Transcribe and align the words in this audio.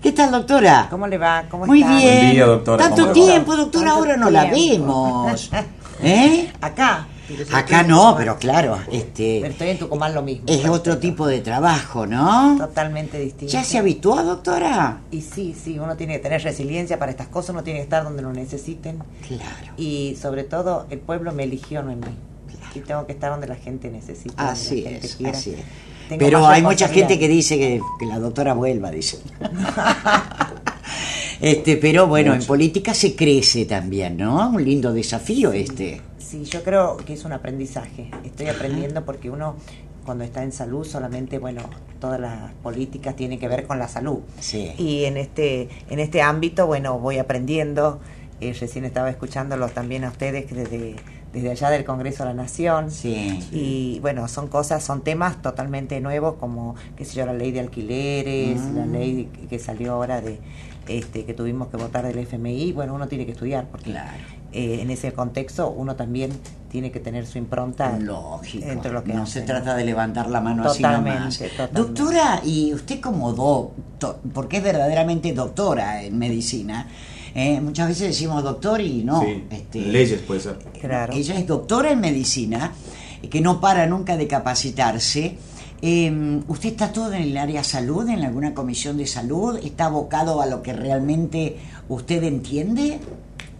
¿Qué 0.00 0.12
tal, 0.12 0.30
doctora? 0.30 0.86
¿Cómo 0.88 1.08
le 1.08 1.18
va? 1.18 1.46
¿Cómo 1.50 1.66
Muy 1.66 1.80
está? 1.82 1.96
bien. 1.98 2.14
Buen 2.20 2.30
día, 2.30 2.46
doctora. 2.46 2.84
Tanto 2.84 3.02
¿Cómo 3.02 3.12
tiempo, 3.12 3.56
doctora, 3.56 3.90
ahora 3.90 4.16
no 4.16 4.30
la 4.30 4.44
vemos. 4.44 5.50
¿Eh? 6.04 6.52
Acá. 6.60 7.08
Pero 7.26 7.44
Acá 7.56 7.82
no, 7.82 8.14
pero 8.16 8.38
claro, 8.38 8.78
Pero 8.86 8.96
este 8.96 9.44
estoy 9.44 9.70
en 9.70 9.78
Tucumán 9.80 10.14
lo 10.14 10.22
mismo. 10.22 10.44
es 10.46 10.64
otro 10.68 10.98
tipo 10.98 11.26
de 11.26 11.40
trabajo, 11.40 12.06
¿no? 12.06 12.54
Totalmente 12.58 13.18
distinto. 13.18 13.52
¿Ya 13.52 13.64
se 13.64 13.78
habituó, 13.78 14.22
doctora? 14.22 15.00
Y 15.10 15.22
sí, 15.22 15.52
sí, 15.60 15.80
uno 15.80 15.96
tiene 15.96 16.12
que 16.12 16.20
tener 16.20 16.44
resiliencia 16.44 17.00
para 17.00 17.10
estas 17.10 17.26
cosas, 17.26 17.50
uno 17.50 17.64
tiene 17.64 17.80
que 17.80 17.84
estar 17.84 18.04
donde 18.04 18.22
lo 18.22 18.32
necesiten. 18.32 19.02
Claro. 19.26 19.72
Y 19.76 20.16
sobre 20.22 20.44
todo, 20.44 20.86
el 20.90 21.00
pueblo 21.00 21.32
me 21.32 21.42
eligió, 21.42 21.82
no 21.82 21.90
en 21.90 21.98
mí. 21.98 22.06
Y 22.76 22.78
tengo 22.82 23.04
que 23.04 23.14
estar 23.14 23.32
donde 23.32 23.48
la 23.48 23.56
gente 23.56 23.90
necesita. 23.90 24.36
donde 24.44 24.52
Así 24.52 24.82
la 24.82 24.90
gente 24.90 25.06
es, 25.08 25.16
quiera. 25.16 25.36
así 25.36 25.50
es. 25.54 25.64
Tengo 26.08 26.24
Pero 26.24 26.46
hay 26.46 26.62
mucha 26.62 26.88
gente 26.88 27.18
que 27.18 27.28
dice 27.28 27.58
que, 27.58 27.80
que 27.98 28.06
la 28.06 28.18
doctora 28.18 28.54
vuelva, 28.54 28.90
dice. 28.90 29.18
este, 31.40 31.76
pero 31.76 32.06
bueno, 32.06 32.34
en 32.34 32.44
política 32.44 32.94
se 32.94 33.14
crece 33.14 33.64
también, 33.64 34.16
¿no? 34.16 34.50
Un 34.50 34.64
lindo 34.64 34.92
desafío 34.92 35.52
este. 35.52 36.00
Sí, 36.18 36.44
yo 36.44 36.62
creo 36.62 36.96
que 36.96 37.14
es 37.14 37.24
un 37.24 37.32
aprendizaje. 37.32 38.10
Estoy 38.24 38.48
aprendiendo 38.48 39.04
porque 39.04 39.30
uno 39.30 39.56
cuando 40.04 40.24
está 40.24 40.42
en 40.42 40.52
salud 40.52 40.86
solamente, 40.86 41.38
bueno, 41.38 41.62
todas 42.00 42.20
las 42.20 42.52
políticas 42.62 43.16
tienen 43.16 43.38
que 43.38 43.48
ver 43.48 43.66
con 43.66 43.78
la 43.78 43.88
salud. 43.88 44.20
Sí. 44.40 44.72
Y 44.78 45.04
en 45.04 45.16
este 45.16 45.68
en 45.90 45.98
este 45.98 46.22
ámbito, 46.22 46.66
bueno, 46.66 46.98
voy 46.98 47.18
aprendiendo. 47.18 48.00
Eh, 48.40 48.54
recién 48.58 48.84
estaba 48.84 49.08
escuchándolo 49.10 49.68
también 49.68 50.04
a 50.04 50.08
ustedes 50.10 50.50
desde 50.54 50.96
desde 51.32 51.50
allá 51.50 51.68
del 51.68 51.84
Congreso 51.84 52.22
de 52.22 52.30
la 52.30 52.34
Nación. 52.34 52.90
Sí. 52.90 53.40
Y 53.52 53.98
bueno, 54.00 54.26
son 54.26 54.48
cosas, 54.48 54.82
son 54.82 55.02
temas 55.02 55.42
totalmente 55.42 56.00
nuevos 56.00 56.36
como, 56.36 56.76
qué 56.96 57.04
sé 57.04 57.16
yo, 57.16 57.26
la 57.26 57.34
ley 57.34 57.52
de 57.52 57.60
alquileres, 57.60 58.58
Mm. 58.60 58.76
la 58.76 58.86
ley 58.86 59.28
que- 59.50 59.58
salió 59.58 59.92
ahora 59.94 60.22
de 60.22 60.38
este 60.88 61.26
que 61.26 61.34
tuvimos 61.34 61.68
que 61.68 61.76
votar 61.76 62.06
del 62.06 62.16
FMI. 62.18 62.72
Bueno, 62.72 62.94
uno 62.94 63.06
tiene 63.06 63.26
que 63.26 63.32
estudiar 63.32 63.66
porque 63.70 63.90
Claro. 63.90 64.16
eh, 64.52 64.78
en 64.80 64.90
ese 64.90 65.12
contexto 65.12 65.68
uno 65.68 65.94
también 65.94 66.30
tiene 66.70 66.90
que 66.90 67.00
tener 67.00 67.26
su 67.26 67.36
impronta 67.36 67.98
Lógico. 67.98 68.64
dentro 68.66 68.90
de 68.90 68.94
lo 68.94 69.04
que 69.04 69.12
no 69.12 69.24
hace, 69.24 69.40
se 69.40 69.46
trata 69.46 69.74
de 69.74 69.84
levantar 69.84 70.30
la 70.30 70.40
mano 70.40 70.62
Totalmente, 70.62 71.10
así 71.18 71.42
nomás. 71.42 71.50
totalmente. 71.56 71.80
Doctora, 71.82 72.40
y 72.44 72.72
usted 72.72 73.00
como 73.00 73.32
doctor, 73.34 74.20
porque 74.32 74.58
es 74.58 74.62
verdaderamente 74.62 75.34
doctora 75.34 76.02
en 76.02 76.16
medicina, 76.18 76.86
eh, 77.38 77.60
muchas 77.60 77.88
veces 77.88 78.08
decimos 78.08 78.42
doctor 78.42 78.80
y 78.80 79.04
no. 79.04 79.20
sí, 79.20 79.44
este, 79.50 79.80
leyes 79.80 80.22
puede 80.22 80.40
ser. 80.40 80.58
Claro. 80.80 81.12
Ella 81.12 81.38
es 81.38 81.46
doctora 81.46 81.90
en 81.90 82.00
medicina, 82.00 82.72
eh, 83.22 83.28
que 83.28 83.42
no 83.42 83.60
para 83.60 83.86
nunca 83.86 84.16
de 84.16 84.26
capacitarse. 84.26 85.36
Eh, 85.82 86.40
¿Usted 86.48 86.70
está 86.70 86.92
todo 86.92 87.12
en 87.12 87.24
el 87.24 87.36
área 87.36 87.62
salud, 87.62 88.08
en 88.08 88.24
alguna 88.24 88.54
comisión 88.54 88.96
de 88.96 89.06
salud? 89.06 89.60
¿Está 89.62 89.84
abocado 89.84 90.40
a 90.40 90.46
lo 90.46 90.62
que 90.62 90.72
realmente 90.72 91.58
usted 91.90 92.22
entiende? 92.24 93.00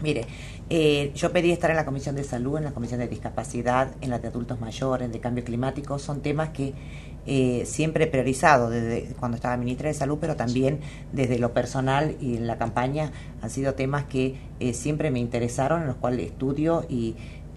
Mire, 0.03 0.25
eh, 0.69 1.13
yo 1.15 1.33
pedí 1.33 1.53
estar 1.53 1.71
en 1.71 1.77
la 1.77 1.85
Comisión 1.85 2.17
de 2.17 2.25
Salud, 2.25 2.59
en 2.59 2.65
la 2.65 2.73
Comisión 2.73 2.99
de 2.99 3.07
Discapacidad, 3.07 3.93
en 4.01 4.11
la 4.11 4.19
de 4.19 4.29
Adultos 4.29 4.61
Mayores, 4.61 5.13
de 5.13 5.21
Cambio 5.21 5.45
Climático. 5.45 5.99
Son 6.01 6.23
temas 6.23 6.49
que 6.49 6.75
eh, 7.25 7.63
siempre 7.67 8.05
he 8.05 8.07
priorizado 8.09 8.69
desde 8.69 9.15
cuando 9.15 9.37
estaba 9.37 9.57
ministra 9.57 9.89
de 9.89 9.95
Salud, 9.95 10.19
pero 10.21 10.35
también 10.35 10.81
desde 11.13 11.39
lo 11.39 11.53
personal 11.53 12.17
y 12.21 12.37
en 12.37 12.49
la 12.49 12.59
campaña 12.59 13.13
han 13.43 13.51
sido 13.51 13.75
temas 13.75 14.05
que 14.07 14.37
eh, 14.59 14.75
siempre 14.75 15.13
me 15.13 15.21
interesaron, 15.21 15.83
en 15.83 15.87
los 15.87 15.97
cuales 15.97 16.27
estudio 16.27 16.85
y, 16.89 17.15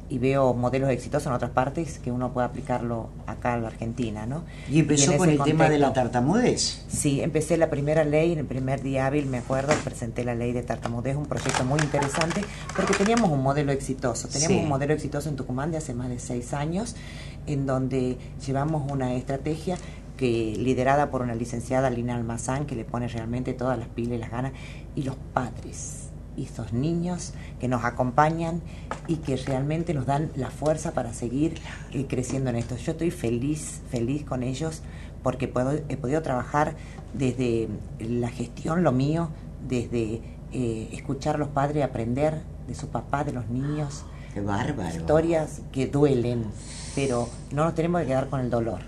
y 0.10 0.18
veo 0.18 0.54
modelos 0.54 0.90
exitosos 0.90 1.28
en 1.28 1.34
otras 1.34 1.52
partes 1.52 2.00
que 2.00 2.12
uno 2.12 2.34
puede 2.34 2.48
aplicarlo 2.48 3.10
acá 3.28 3.54
en 3.56 3.62
la 3.62 3.68
Argentina, 3.68 4.26
¿no? 4.26 4.44
Y 4.70 4.80
empezó 4.80 5.12
en 5.12 5.18
con 5.20 5.30
el 5.30 5.36
ese 5.36 5.44
tema 5.44 5.70
de 5.70 5.78
la 5.78 5.88
contexto- 5.88 5.94
tartamudez. 5.94 6.86
Sí, 6.88 7.22
empecé 7.22 7.58
la 7.58 7.70
primera 7.70 8.04
ley, 8.04 8.32
en 8.34 8.40
el 8.40 8.46
primer 8.46 8.82
día 8.82 9.06
hábil, 9.06 9.28
me 9.28 9.38
acuerdo, 9.38 9.74
presenté 9.84 10.24
la 10.24 10.34
ley 10.36 10.52
de 10.52 10.64
tartamudez, 10.64 11.16
un 11.16 11.28
proyecto 11.28 11.64
muy 11.64 11.80
interesante, 11.80 12.42
porque 12.76 12.94
teníamos 12.96 13.30
un 13.30 13.44
modelo 13.44 13.72
exitoso. 13.72 14.28
Teníamos 14.28 14.58
Sí. 14.58 14.64
un 14.64 14.70
modelo 14.70 14.94
exitoso 14.94 15.30
en 15.30 15.36
Tucumán 15.36 15.70
de 15.72 15.78
hace 15.78 15.94
más 15.94 16.10
de 16.10 16.20
seis 16.20 16.54
años, 16.54 16.96
en 17.46 17.66
donde 17.68 18.18
llevamos 18.46 18.92
una 18.92 19.14
estrategia 19.14 19.78
que 20.18 20.54
liderada 20.58 21.12
por 21.12 21.22
una 21.22 21.34
licenciada 21.36 21.90
Lina 21.90 22.16
Almazán, 22.16 22.66
que 22.66 22.76
le 22.76 22.84
pone 22.84 23.08
realmente 23.08 23.54
todas 23.54 23.80
las 23.80 23.88
pilas 23.88 24.16
y 24.16 24.18
las 24.18 24.32
ganas, 24.32 24.52
y 24.96 25.04
los 25.04 25.16
padres 25.34 26.09
y 26.40 26.46
esos 26.46 26.74
niños 26.74 27.34
que 27.60 27.68
nos 27.68 27.84
acompañan 27.84 28.62
y 29.08 29.18
que 29.18 29.36
realmente 29.36 29.94
nos 29.94 30.06
dan 30.06 30.32
la 30.36 30.50
fuerza 30.50 30.94
para 30.94 31.14
seguir 31.14 31.60
eh, 31.92 32.06
creciendo 32.08 32.50
en 32.50 32.56
esto. 32.56 32.78
Yo 32.78 32.94
estoy 32.94 33.12
feliz, 33.12 33.82
feliz 33.90 34.24
con 34.24 34.44
ellos 34.44 34.82
porque 35.22 35.48
puedo, 35.48 35.72
he 35.90 35.98
podido 35.98 36.22
trabajar 36.22 36.76
desde 37.14 37.68
la 38.00 38.30
gestión, 38.30 38.84
lo 38.84 38.92
mío, 38.92 39.30
desde 39.68 40.22
eh, 40.54 40.90
escuchar 40.94 41.36
a 41.36 41.38
los 41.38 41.50
padres, 41.50 41.84
aprender 41.84 42.42
de 42.68 42.76
su 42.76 42.88
papá, 42.88 43.24
de 43.24 43.34
los 43.34 43.50
niños, 43.50 44.06
Qué 44.34 44.42
bárbaro. 44.42 44.96
historias 44.96 45.62
que 45.72 45.88
duelen, 45.88 46.46
pero 46.96 47.28
no 47.52 47.66
nos 47.66 47.76
tenemos 47.76 48.02
que 48.02 48.08
quedar 48.08 48.30
con 48.30 48.40
el 48.40 48.50
dolor. 48.50 48.80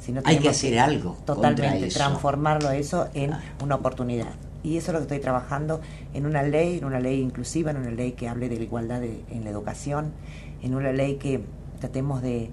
sino 0.00 0.20
Hay 0.24 0.38
que 0.38 0.50
hacer 0.50 0.78
algo 0.78 1.16
Totalmente, 1.24 1.88
transformarlo 1.88 2.70
eso 2.70 3.08
en 3.14 3.32
una 3.62 3.76
oportunidad. 3.76 4.28
Y 4.64 4.78
eso 4.78 4.90
es 4.90 4.94
lo 4.94 4.98
que 5.00 5.02
estoy 5.04 5.20
trabajando 5.20 5.80
en 6.14 6.26
una 6.26 6.42
ley, 6.42 6.78
en 6.78 6.84
una 6.86 6.98
ley 6.98 7.20
inclusiva, 7.20 7.70
en 7.70 7.76
una 7.76 7.90
ley 7.90 8.12
que 8.12 8.28
hable 8.28 8.48
de 8.48 8.56
la 8.56 8.62
igualdad 8.64 9.00
de- 9.00 9.22
en 9.30 9.44
la 9.44 9.50
educación, 9.50 10.12
en 10.62 10.74
una 10.74 10.90
ley 10.92 11.16
que 11.16 11.42
tratemos 11.80 12.22
de, 12.22 12.50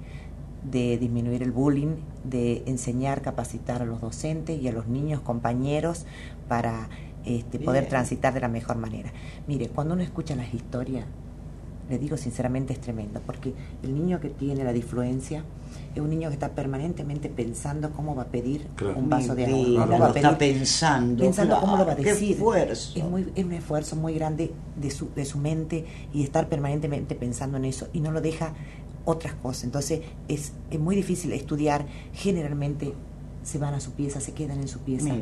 de 0.69 0.97
disminuir 0.97 1.41
el 1.41 1.51
bullying, 1.51 1.95
de 2.25 2.63
enseñar, 2.67 3.21
capacitar 3.21 3.81
a 3.81 3.85
los 3.85 4.01
docentes 4.01 4.61
y 4.61 4.67
a 4.67 4.71
los 4.73 4.87
niños, 4.87 5.21
compañeros, 5.21 6.05
para 6.47 6.89
este, 7.25 7.59
poder 7.59 7.87
transitar 7.87 8.33
de 8.33 8.41
la 8.41 8.47
mejor 8.49 8.77
manera. 8.77 9.11
Mire, 9.47 9.69
cuando 9.69 9.93
uno 9.93 10.03
escucha 10.03 10.35
las 10.35 10.53
historias, 10.53 11.05
le 11.91 11.99
digo 11.99 12.17
sinceramente 12.17 12.73
es 12.73 12.79
tremendo, 12.81 13.21
porque 13.25 13.53
el 13.83 13.93
niño 13.93 14.19
que 14.19 14.29
tiene 14.29 14.63
la 14.63 14.73
disfluencia 14.73 15.43
es 15.93 16.01
un 16.01 16.09
niño 16.09 16.29
que 16.29 16.35
está 16.35 16.49
permanentemente 16.49 17.27
pensando 17.29 17.91
cómo 17.91 18.15
va 18.15 18.23
a 18.23 18.27
pedir 18.27 18.65
Claro. 18.75 18.97
un 18.97 19.09
vaso 19.09 19.35
de 19.35 19.45
agua, 19.45 19.85
va 19.99 20.07
a 20.07 20.11
está 20.15 20.37
pensando, 20.37 21.23
pensando 21.23 21.59
cómo 21.59 21.77
lo 21.77 21.85
va 21.85 21.91
a 21.91 21.95
decir. 21.95 22.37
Es, 22.95 23.03
muy, 23.03 23.27
es 23.35 23.43
un 23.45 23.51
esfuerzo 23.51 23.95
muy 23.97 24.13
grande 24.13 24.51
de 24.81 24.89
su, 24.89 25.09
de 25.15 25.25
su 25.25 25.37
mente 25.37 25.85
y 26.13 26.23
estar 26.23 26.47
permanentemente 26.47 27.15
pensando 27.15 27.57
en 27.57 27.65
eso 27.65 27.87
y 27.93 27.99
no 27.99 28.11
lo 28.11 28.21
deja 28.21 28.53
otras 29.05 29.33
cosas. 29.35 29.65
Entonces 29.65 30.01
es, 30.27 30.53
es 30.69 30.79
muy 30.79 30.95
difícil 30.95 31.31
estudiar. 31.33 31.85
Generalmente 32.13 32.93
se 33.43 33.57
van 33.57 33.73
a 33.73 33.79
su 33.81 33.91
pieza, 33.91 34.21
se 34.21 34.33
quedan 34.33 34.61
en 34.61 34.67
su 34.67 34.79
pieza, 34.79 35.13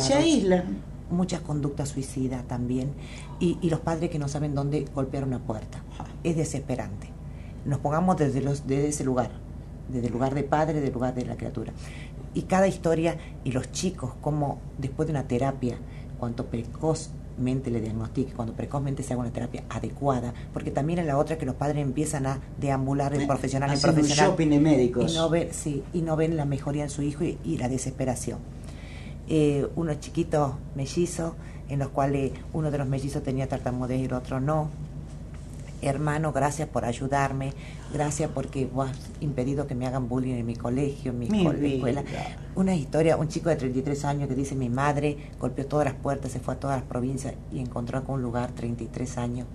Se 0.00 0.14
aíslan. 0.14 0.97
Muchas 1.10 1.40
conductas 1.40 1.88
suicidas 1.90 2.46
también 2.46 2.90
y, 3.40 3.58
y 3.60 3.70
los 3.70 3.80
padres 3.80 4.10
que 4.10 4.18
no 4.18 4.28
saben 4.28 4.54
dónde 4.54 4.84
golpear 4.94 5.24
una 5.24 5.38
puerta. 5.38 5.82
Es 6.24 6.36
desesperante. 6.36 7.08
Nos 7.64 7.78
pongamos 7.80 8.16
desde, 8.16 8.40
los, 8.40 8.66
desde 8.66 8.88
ese 8.88 9.04
lugar, 9.04 9.30
desde 9.92 10.06
el 10.06 10.12
lugar 10.12 10.34
de 10.34 10.42
padre, 10.44 10.74
desde 10.74 10.88
el 10.88 10.94
lugar 10.94 11.14
de 11.14 11.24
la 11.26 11.36
criatura. 11.36 11.72
Y 12.34 12.42
cada 12.42 12.68
historia 12.68 13.16
y 13.44 13.52
los 13.52 13.72
chicos, 13.72 14.12
como 14.20 14.58
después 14.78 15.06
de 15.06 15.12
una 15.12 15.24
terapia, 15.26 15.78
cuanto 16.18 16.46
precozmente 16.46 17.70
le 17.70 17.80
diagnostique, 17.80 18.32
cuando 18.34 18.54
precozmente 18.54 19.02
se 19.02 19.12
haga 19.12 19.22
una 19.22 19.32
terapia 19.32 19.64
adecuada, 19.70 20.34
porque 20.52 20.70
también 20.70 20.98
es 20.98 21.06
la 21.06 21.16
otra 21.16 21.38
que 21.38 21.46
los 21.46 21.54
padres 21.54 21.78
empiezan 21.82 22.26
a 22.26 22.40
deambular 22.60 23.16
de 23.16 23.24
Eh, 23.24 23.26
profesional 23.26 23.70
en 23.70 23.76
un 23.76 23.82
profesional 23.82 24.30
shopping 24.30 24.50
de 24.50 24.60
médicos. 24.60 25.12
y 25.12 25.16
no 25.16 25.30
ven, 25.30 25.48
sí, 25.52 25.82
y 25.92 26.02
no 26.02 26.16
ven 26.16 26.36
la 26.36 26.44
mejoría 26.44 26.84
en 26.84 26.90
su 26.90 27.02
hijo 27.02 27.24
y, 27.24 27.38
y 27.44 27.58
la 27.58 27.68
desesperación 27.68 28.38
eh, 29.28 29.66
unos 29.76 30.00
chiquitos 30.00 30.52
mellizos, 30.74 31.32
en 31.68 31.78
los 31.80 31.88
cuales 31.88 32.32
uno 32.52 32.70
de 32.70 32.78
los 32.78 32.88
mellizos 32.88 33.22
tenía 33.22 33.46
tartamudez 33.48 34.00
y 34.00 34.04
el 34.04 34.12
otro 34.14 34.40
no. 34.40 34.68
Hermano, 35.80 36.32
gracias 36.32 36.68
por 36.68 36.84
ayudarme, 36.84 37.52
gracias 37.92 38.28
porque 38.34 38.66
vos 38.66 38.90
has 38.90 38.98
impedido 39.20 39.68
que 39.68 39.76
me 39.76 39.86
hagan 39.86 40.08
bullying 40.08 40.34
en 40.34 40.44
mi 40.44 40.56
colegio, 40.56 41.12
en 41.12 41.18
mi, 41.20 41.28
Mi 41.28 41.44
esco- 41.46 41.56
vida. 41.56 41.74
escuela. 41.76 42.04
Una 42.56 42.74
historia, 42.74 43.16
un 43.16 43.28
chico 43.28 43.48
de 43.48 43.54
33 43.54 44.04
años 44.04 44.28
que 44.28 44.34
dice 44.34 44.56
mi 44.56 44.68
madre 44.68 45.16
golpeó 45.38 45.66
todas 45.66 45.84
las 45.84 45.94
puertas, 45.94 46.32
se 46.32 46.40
fue 46.40 46.54
a 46.54 46.58
todas 46.58 46.80
las 46.80 46.88
provincias 46.88 47.34
y 47.52 47.60
encontró 47.60 48.02
con 48.02 48.16
un 48.16 48.22
lugar 48.22 48.50
33 48.56 49.18
años. 49.18 49.46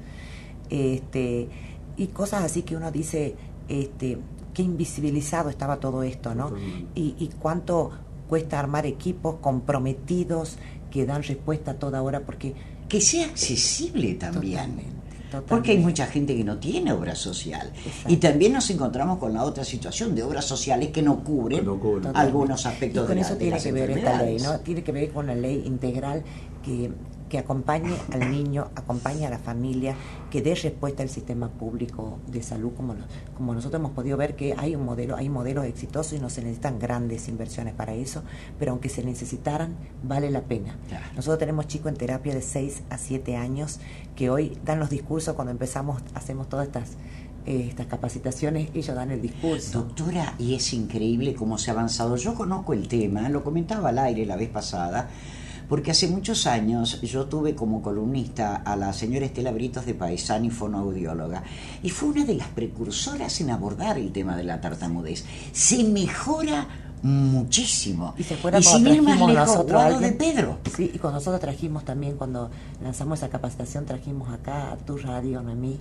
Este, 0.69 1.49
y 1.97 2.07
cosas 2.07 2.45
así 2.45 2.63
que 2.63 2.77
uno 2.77 2.89
dice, 2.89 3.35
este, 3.67 4.17
qué 4.53 4.61
invisibilizado 4.63 5.49
estaba 5.49 5.77
todo 5.81 6.03
esto, 6.03 6.33
¿no? 6.35 6.53
Y, 6.95 7.15
y 7.19 7.31
cuánto 7.39 7.91
cuesta 8.27 8.59
armar 8.59 8.85
equipos 8.85 9.35
comprometidos 9.41 10.57
que 10.91 11.05
dan 11.05 11.23
respuesta 11.23 11.71
a 11.71 11.73
toda 11.75 12.01
hora 12.01 12.21
porque 12.21 12.53
Que 12.87 13.01
sea 13.01 13.25
accesible 13.25 14.13
también. 14.15 14.93
Totalmente, 15.31 15.49
Porque 15.49 15.71
hay 15.71 15.77
mucha 15.79 16.05
gente 16.05 16.35
que 16.37 16.43
no 16.43 16.57
tiene 16.59 16.91
obra 16.93 17.15
social. 17.15 17.71
Exacto. 17.83 18.13
Y 18.13 18.17
también 18.17 18.53
nos 18.53 18.69
encontramos 18.69 19.17
con 19.17 19.33
la 19.33 19.43
otra 19.43 19.63
situación 19.63 20.13
de 20.13 20.21
obras 20.21 20.45
sociales 20.45 20.89
que 20.89 21.01
no 21.01 21.23
cubren 21.23 21.59
Que 21.61 21.65
no 21.65 21.79
cubren. 21.79 22.15
algunos 22.15 22.67
aspectos 22.67 23.03
y 23.03 23.07
con 23.07 23.15
de, 23.15 23.21
la- 23.21 23.21
eso 23.21 23.33
de 23.33 23.39
tiene 23.39 23.51
las 23.55 23.63
que 23.63 23.71
ver 23.71 23.89
esta 23.91 24.21
ley 24.21 24.37
no 24.37 24.59
tiene 24.59 24.83
que 24.83 24.91
ver 24.91 25.09
con 25.11 25.25
la 25.25 25.33
ley 25.33 25.63
integral 25.65 26.21
que, 26.63 26.91
que 27.33 27.39
acompañe 27.39 27.95
al 28.11 28.29
niño, 28.29 28.69
acompañe 28.75 29.25
a 29.25 29.29
la 29.31 29.39
familia, 29.39 29.95
que 30.29 30.43
dé 30.43 30.53
respuesta 30.53 31.01
al 31.01 31.09
sistema 31.09 31.49
público 31.49 32.19
de 32.27 32.43
salud, 32.43 32.73
como, 32.77 32.93
como 33.35 33.55
nosotros 33.55 33.79
hemos 33.79 33.93
podido 33.93 34.17
ver 34.17 34.35
que 34.35 34.53
hay 34.55 34.75
un 34.75 34.85
modelo, 34.85 35.15
hay 35.15 35.29
modelos 35.29 35.65
exitosos 35.65 36.13
y 36.13 36.19
no 36.19 36.29
se 36.29 36.43
necesitan 36.43 36.77
grandes 36.77 37.27
inversiones 37.29 37.73
para 37.73 37.95
eso, 37.95 38.21
pero 38.59 38.73
aunque 38.73 38.87
se 38.87 39.03
necesitaran, 39.03 39.75
vale 40.03 40.29
la 40.29 40.41
pena. 40.41 40.77
Nosotros 41.15 41.39
tenemos 41.39 41.65
chicos 41.65 41.91
en 41.91 41.97
terapia 41.97 42.35
de 42.35 42.43
6 42.43 42.83
a 42.91 42.99
7 42.99 43.35
años 43.35 43.79
que 44.15 44.29
hoy 44.29 44.55
dan 44.63 44.79
los 44.79 44.91
discursos 44.91 45.33
cuando 45.33 45.49
empezamos, 45.49 46.03
hacemos 46.13 46.49
todas 46.49 46.67
estas 46.67 46.97
eh, 47.47 47.65
estas 47.67 47.87
capacitaciones, 47.87 48.69
ellos 48.75 48.95
dan 48.95 49.09
el 49.09 49.23
discurso. 49.23 49.79
Doctora, 49.79 50.35
y 50.37 50.53
es 50.53 50.71
increíble 50.71 51.33
cómo 51.33 51.57
se 51.57 51.71
ha 51.71 51.73
avanzado. 51.73 52.15
Yo 52.15 52.35
conozco 52.35 52.73
el 52.73 52.87
tema, 52.87 53.27
lo 53.27 53.43
comentaba 53.43 53.89
al 53.89 53.97
aire 53.97 54.25
la 54.27 54.35
vez 54.35 54.49
pasada, 54.49 55.09
porque 55.73 55.89
hace 55.89 56.07
muchos 56.07 56.45
años 56.45 57.01
yo 57.01 57.25
tuve 57.25 57.55
como 57.55 57.81
columnista 57.81 58.57
a 58.57 58.75
la 58.75 58.93
señora 58.93 59.25
Estela 59.25 59.51
Britos 59.51 59.87
de 59.87 59.95
Paisani, 59.95 60.51
fonoaudióloga, 60.51 61.41
y 61.81 61.89
fue 61.89 62.09
una 62.09 62.25
de 62.25 62.35
las 62.35 62.49
precursoras 62.49 63.41
en 63.41 63.49
abordar 63.49 63.97
el 63.97 64.11
tema 64.11 64.37
de 64.37 64.43
la 64.43 64.61
tartamudez. 64.61 65.25
Se 65.51 65.83
mejora 65.83 66.92
muchísimo. 67.03 68.15
Y 68.17 68.23
se 68.23 68.37
fuera 68.37 68.59
y 68.59 68.63
sin 68.63 68.87
ir 68.87 69.01
más 69.01 69.19
lejos, 69.19 69.99
de 69.99 70.11
Pedro. 70.13 70.57
Sí, 70.75 70.89
y 70.93 70.97
cuando 70.97 71.19
nosotros 71.19 71.41
trajimos 71.41 71.83
también, 71.83 72.15
cuando 72.15 72.49
lanzamos 72.81 73.19
esa 73.19 73.29
capacitación, 73.29 73.85
trajimos 73.85 74.33
acá 74.33 74.71
a 74.71 74.77
tu 74.77 74.97
radio, 74.97 75.41
Noemí, 75.41 75.77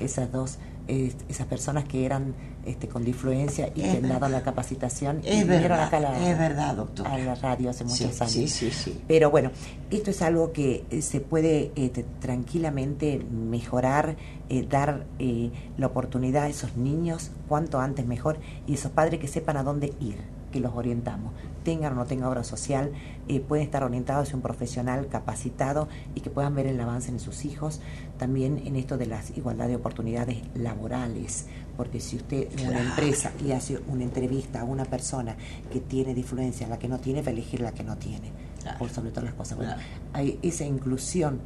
esas 0.00 0.32
dos, 0.32 0.58
esas 0.88 1.46
personas 1.46 1.84
que 1.84 2.06
eran 2.06 2.34
este, 2.64 2.88
con 2.88 3.04
difluencia 3.04 3.68
y 3.74 3.82
que 3.82 3.90
han 3.90 4.08
dado 4.08 4.28
la 4.28 4.42
capacitación 4.42 5.20
es 5.24 5.44
y 5.44 5.44
verdad, 5.44 5.84
acá 5.84 6.00
la, 6.00 6.30
es 6.30 6.38
verdad, 6.38 6.74
doctor. 6.76 7.06
a 7.06 7.18
la 7.18 7.34
radio 7.34 7.70
hace 7.70 7.84
muchos 7.84 8.20
años. 8.20 8.32
Sí, 8.32 8.48
sí, 8.48 8.70
sí. 8.70 9.00
Pero 9.06 9.30
bueno, 9.30 9.50
esto 9.90 10.10
es 10.10 10.22
algo 10.22 10.52
que 10.52 10.84
eh, 10.90 11.02
se 11.02 11.20
puede 11.20 11.70
este, 11.76 12.04
tranquilamente 12.20 13.20
mejorar, 13.30 14.16
eh, 14.48 14.66
dar 14.68 15.04
eh, 15.18 15.50
la 15.76 15.86
oportunidad 15.86 16.44
a 16.44 16.48
esos 16.48 16.76
niños 16.76 17.30
cuanto 17.46 17.78
antes 17.78 18.06
mejor 18.06 18.38
y 18.66 18.74
esos 18.74 18.90
padres 18.90 19.20
que 19.20 19.28
sepan 19.28 19.58
a 19.58 19.62
dónde 19.62 19.92
ir 20.00 20.41
que 20.52 20.60
los 20.60 20.74
orientamos. 20.74 21.32
Tengan 21.64 21.94
o 21.94 21.96
no 21.96 22.04
tengan 22.04 22.28
obra 22.28 22.44
social, 22.44 22.92
eh, 23.26 23.40
pueden 23.40 23.64
estar 23.64 23.82
orientados 23.82 24.28
hacia 24.28 24.36
un 24.36 24.42
profesional 24.42 25.08
capacitado 25.08 25.88
y 26.14 26.20
que 26.20 26.30
puedan 26.30 26.54
ver 26.54 26.66
el 26.66 26.80
avance 26.80 27.10
en 27.10 27.18
sus 27.18 27.44
hijos. 27.44 27.80
También 28.18 28.62
en 28.64 28.76
esto 28.76 28.96
de 28.96 29.06
las 29.06 29.36
igualdad 29.36 29.66
de 29.66 29.76
oportunidades 29.76 30.38
laborales, 30.54 31.46
porque 31.76 31.98
si 31.98 32.16
usted 32.16 32.48
en 32.56 32.68
una 32.68 32.80
empresa 32.80 33.32
y 33.44 33.52
hace 33.52 33.80
una 33.88 34.04
entrevista 34.04 34.60
a 34.60 34.64
una 34.64 34.84
persona 34.84 35.36
que 35.72 35.80
tiene 35.80 36.14
diferencia, 36.14 36.68
la 36.68 36.78
que 36.78 36.88
no 36.88 36.98
tiene, 36.98 37.22
va 37.22 37.28
a 37.28 37.32
elegir 37.32 37.60
la 37.60 37.72
que 37.72 37.82
no 37.82 37.96
tiene, 37.96 38.30
por 38.78 38.90
sobre 38.90 39.10
todas 39.10 39.24
las 39.24 39.34
cosas. 39.34 39.58
hay 40.12 40.38
esa 40.42 40.64
inclusión 40.64 41.40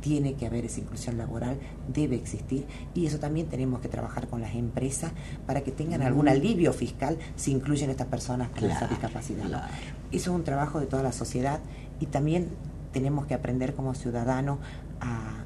tiene 0.00 0.34
que 0.34 0.46
haber 0.46 0.64
esa 0.64 0.80
inclusión 0.80 1.18
laboral, 1.18 1.58
debe 1.92 2.16
existir 2.16 2.66
y 2.94 3.06
eso 3.06 3.18
también 3.18 3.48
tenemos 3.48 3.80
que 3.80 3.88
trabajar 3.88 4.28
con 4.28 4.40
las 4.40 4.54
empresas 4.54 5.12
para 5.46 5.62
que 5.62 5.72
tengan 5.72 6.02
algún 6.02 6.28
alivio 6.28 6.72
fiscal 6.72 7.18
si 7.36 7.52
incluyen 7.52 7.88
a 7.88 7.92
estas 7.92 8.06
personas 8.06 8.50
con 8.50 8.70
esa 8.70 8.86
discapacidad. 8.86 9.68
Eso 10.12 10.30
es 10.30 10.36
un 10.36 10.44
trabajo 10.44 10.80
de 10.80 10.86
toda 10.86 11.02
la 11.02 11.12
sociedad 11.12 11.60
y 12.00 12.06
también 12.06 12.48
tenemos 12.92 13.26
que 13.26 13.34
aprender 13.34 13.74
como 13.74 13.94
ciudadanos 13.94 14.58
a, 15.00 15.36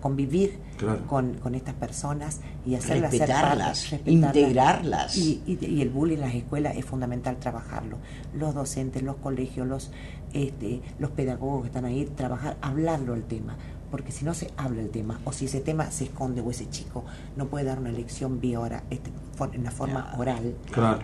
convivir 0.00 0.58
con, 1.06 1.54
estas 1.54 1.74
personas 1.74 2.40
y 2.64 2.74
hacerlas 2.74 3.12
respetarlas, 3.12 3.92
integrarlas. 4.06 5.16
Y, 5.16 5.42
y, 5.46 5.82
el 5.82 5.90
bullying 5.90 6.16
en 6.16 6.20
las 6.22 6.34
escuelas 6.34 6.76
es 6.76 6.84
fundamental 6.84 7.36
trabajarlo. 7.36 7.98
Los 8.34 8.54
docentes, 8.54 9.02
los 9.02 9.16
colegios, 9.16 9.66
los, 9.66 9.90
este, 10.32 10.80
los 10.98 11.10
pedagogos 11.10 11.62
que 11.62 11.66
están 11.68 11.84
ahí, 11.84 12.06
trabajar, 12.16 12.56
hablarlo 12.62 13.14
el 13.14 13.24
tema 13.24 13.56
porque 13.92 14.10
si 14.10 14.24
no 14.24 14.32
se 14.32 14.50
habla 14.56 14.80
el 14.80 14.88
tema, 14.88 15.20
o 15.24 15.32
si 15.32 15.44
ese 15.44 15.60
tema 15.60 15.90
se 15.90 16.04
esconde 16.04 16.40
o 16.40 16.50
ese 16.50 16.68
chico 16.70 17.04
no 17.36 17.46
puede 17.46 17.66
dar 17.66 17.78
una 17.78 17.92
lección 17.92 18.40
vía 18.40 18.58
hora, 18.58 18.82
este, 18.88 19.12
en 19.52 19.64
la 19.64 19.70
forma 19.70 20.14
oral, 20.18 20.54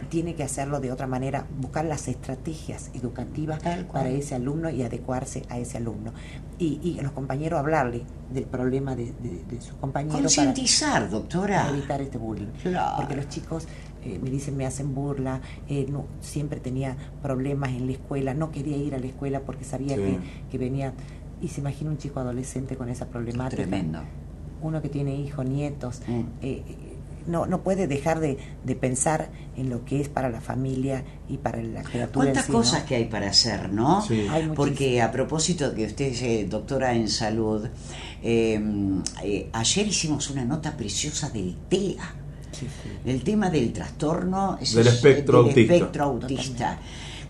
tiene 0.09 0.35
que 0.35 0.43
hacerlo 0.43 0.81
de 0.81 0.91
otra 0.91 1.07
manera, 1.07 1.47
buscar 1.61 1.85
las 1.85 2.09
estrategias 2.09 2.91
educativas 2.95 3.61
para 3.93 4.09
ese 4.09 4.35
alumno 4.35 4.71
y 4.71 4.83
adecuarse 4.83 5.45
a 5.51 5.59
ese 5.59 5.77
alumno. 5.77 6.13
Y, 6.59 6.81
y 6.83 7.01
los 7.03 7.13
compañeros 7.13 7.61
hablarle 7.61 8.05
del 8.33 8.45
problema 8.45 8.97
de, 8.97 9.13
de, 9.13 9.61
sus 9.61 9.75
compañeros. 9.75 10.23
Concientizar, 10.23 11.11
doctora. 11.11 11.65
Para 11.65 11.77
evitar 11.77 12.01
este 12.01 12.17
bullying. 12.17 12.49
Porque 12.97 13.17
los 13.17 13.29
chicos 13.29 13.67
eh, 14.03 14.19
me 14.23 14.31
dicen, 14.31 14.57
me 14.57 14.65
hacen 14.65 14.95
burla, 14.95 15.43
eh, 15.69 15.87
no, 15.91 16.07
siempre 16.21 16.59
tenía 16.59 16.97
problemas 17.21 17.71
en 17.71 17.87
la 17.87 17.93
escuela, 17.93 18.33
no 18.33 18.51
quería 18.51 18.77
ir 18.77 18.95
a 18.95 18.99
la 18.99 19.07
escuela 19.07 19.41
porque 19.41 19.65
sabía 19.65 19.97
que, 19.97 20.19
que 20.51 20.59
venía 20.59 20.95
y 21.41 21.49
se 21.49 21.61
imagina 21.61 21.91
un 21.91 21.99
chico 21.99 22.21
adolescente 22.21 22.77
con 22.77 22.89
esa 22.89 23.07
problemática. 23.07 23.63
Tremendo. 23.63 24.01
Uno 24.61 24.83
que 24.83 24.89
tiene 24.89 25.15
hijos, 25.17 25.47
nietos, 25.47 26.01
mm. 26.07 26.23
eh, 26.43 26.63
no, 27.29 27.47
no 27.47 27.63
puede 27.63 27.87
dejar 27.87 28.21
de, 28.21 28.39
pensar 28.81 29.31
en 29.57 29.71
lo 29.71 29.85
que 29.85 30.01
es 30.01 30.09
para 30.09 30.29
la 30.31 30.41
familia 30.41 31.05
y 31.29 31.37
para 31.37 31.63
la 31.63 31.83
criatura. 31.83 32.33
¿Cuántas 32.33 32.47
cosas 32.47 32.83
que 32.85 32.97
hay 32.97 33.05
para 33.05 33.29
hacer, 33.29 33.71
no? 33.71 34.05
Porque 34.57 35.01
a 35.01 35.13
propósito 35.13 35.75
que 35.75 35.85
usted 35.85 36.07
es 36.07 36.51
doctora 36.51 36.95
en 36.95 37.09
salud, 37.09 37.69
em, 38.23 39.03
eh, 39.23 39.49
ayer 39.53 39.87
hicimos 39.87 40.31
una 40.31 40.45
nota 40.45 40.77
preciosa 40.77 41.29
del 41.29 41.55
TEA. 41.69 42.15
El 43.05 43.23
tema 43.23 43.51
del 43.51 43.73
trastorno 43.73 44.59
del 44.75 44.87
espectro 44.89 45.45
del 45.45 45.59
Espectro 45.59 46.05
autista 46.05 46.81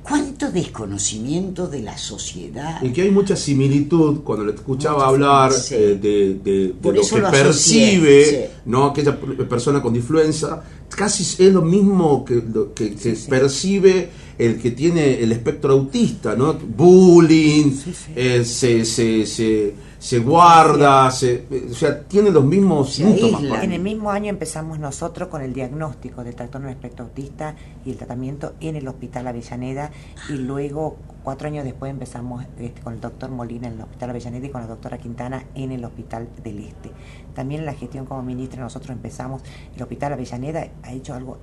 cuánto 0.08 0.50
desconocimiento 0.50 1.69
de 1.69 1.82
la 1.82 1.99
sociedad. 1.99 2.82
Y 2.82 2.90
que 2.90 3.02
hay 3.02 3.10
mucha 3.10 3.37
similitud 3.37 4.20
cuando 4.20 4.44
le 4.44 4.52
escuchaba 4.52 5.06
hablar 5.06 5.52
eh, 5.70 5.99
de, 6.00 6.75
lo 6.82 6.93
que 6.93 7.22
percibe 7.31 8.50
¿no? 8.64 8.87
aquella 8.87 9.19
persona 9.49 9.82
con 9.82 9.93
difluenza, 9.93 10.62
casi 10.88 11.22
es 11.22 11.52
lo 11.52 11.62
mismo 11.62 12.25
que, 12.25 12.43
que, 12.75 12.94
que 12.94 13.12
percibe 13.28 14.08
el 14.38 14.60
que 14.60 14.70
tiene 14.70 15.20
el 15.20 15.32
espectro 15.32 15.72
autista, 15.72 16.37
¿no? 16.37 16.54
Bullying, 16.54 17.72
eh, 18.14 18.44
se, 18.44 18.84
se, 18.84 19.26
se 19.26 19.75
se 19.99 20.21
guarda, 20.21 21.11
se, 21.11 21.45
o 21.71 21.75
sea, 21.75 22.03
tiene 22.05 22.31
los 22.31 22.45
mismos 22.45 22.93
síntomas. 22.95 23.62
En 23.62 23.73
el 23.73 23.83
mismo 23.83 24.11
año 24.11 24.31
empezamos 24.31 24.79
nosotros 24.79 25.29
con 25.29 25.43
el 25.43 25.53
diagnóstico 25.53 26.23
de 26.23 26.33
trastorno 26.33 26.69
del 26.69 26.77
espectro 26.77 27.06
autista 27.06 27.56
y 27.85 27.91
el 27.91 27.97
tratamiento 27.97 28.55
en 28.61 28.77
el 28.77 28.87
Hospital 28.87 29.27
Avellaneda 29.27 29.91
y 30.29 30.35
luego 30.35 30.97
cuatro 31.25 31.49
años 31.49 31.65
después 31.65 31.91
empezamos 31.91 32.45
este, 32.59 32.81
con 32.81 32.95
el 32.95 33.00
doctor 33.00 33.31
Molina 33.31 33.67
en 33.67 33.75
el 33.75 33.81
Hospital 33.83 34.11
Avellaneda 34.11 34.47
y 34.47 34.50
con 34.50 34.61
la 34.61 34.69
doctora 34.69 34.99
Quintana 34.99 35.45
en 35.55 35.73
el 35.73 35.85
Hospital 35.85 36.29
del 36.45 36.61
Este. 36.61 36.91
También 37.35 37.61
en 37.61 37.67
la 37.67 37.75
gestión 37.75 38.06
como 38.06 38.23
ministra 38.23 38.62
nosotros 38.62 38.91
empezamos, 38.91 39.43
el 39.75 39.83
Hospital 39.83 40.12
Avellaneda 40.12 40.69
ha 40.83 40.93
hecho 40.93 41.15
algo 41.15 41.39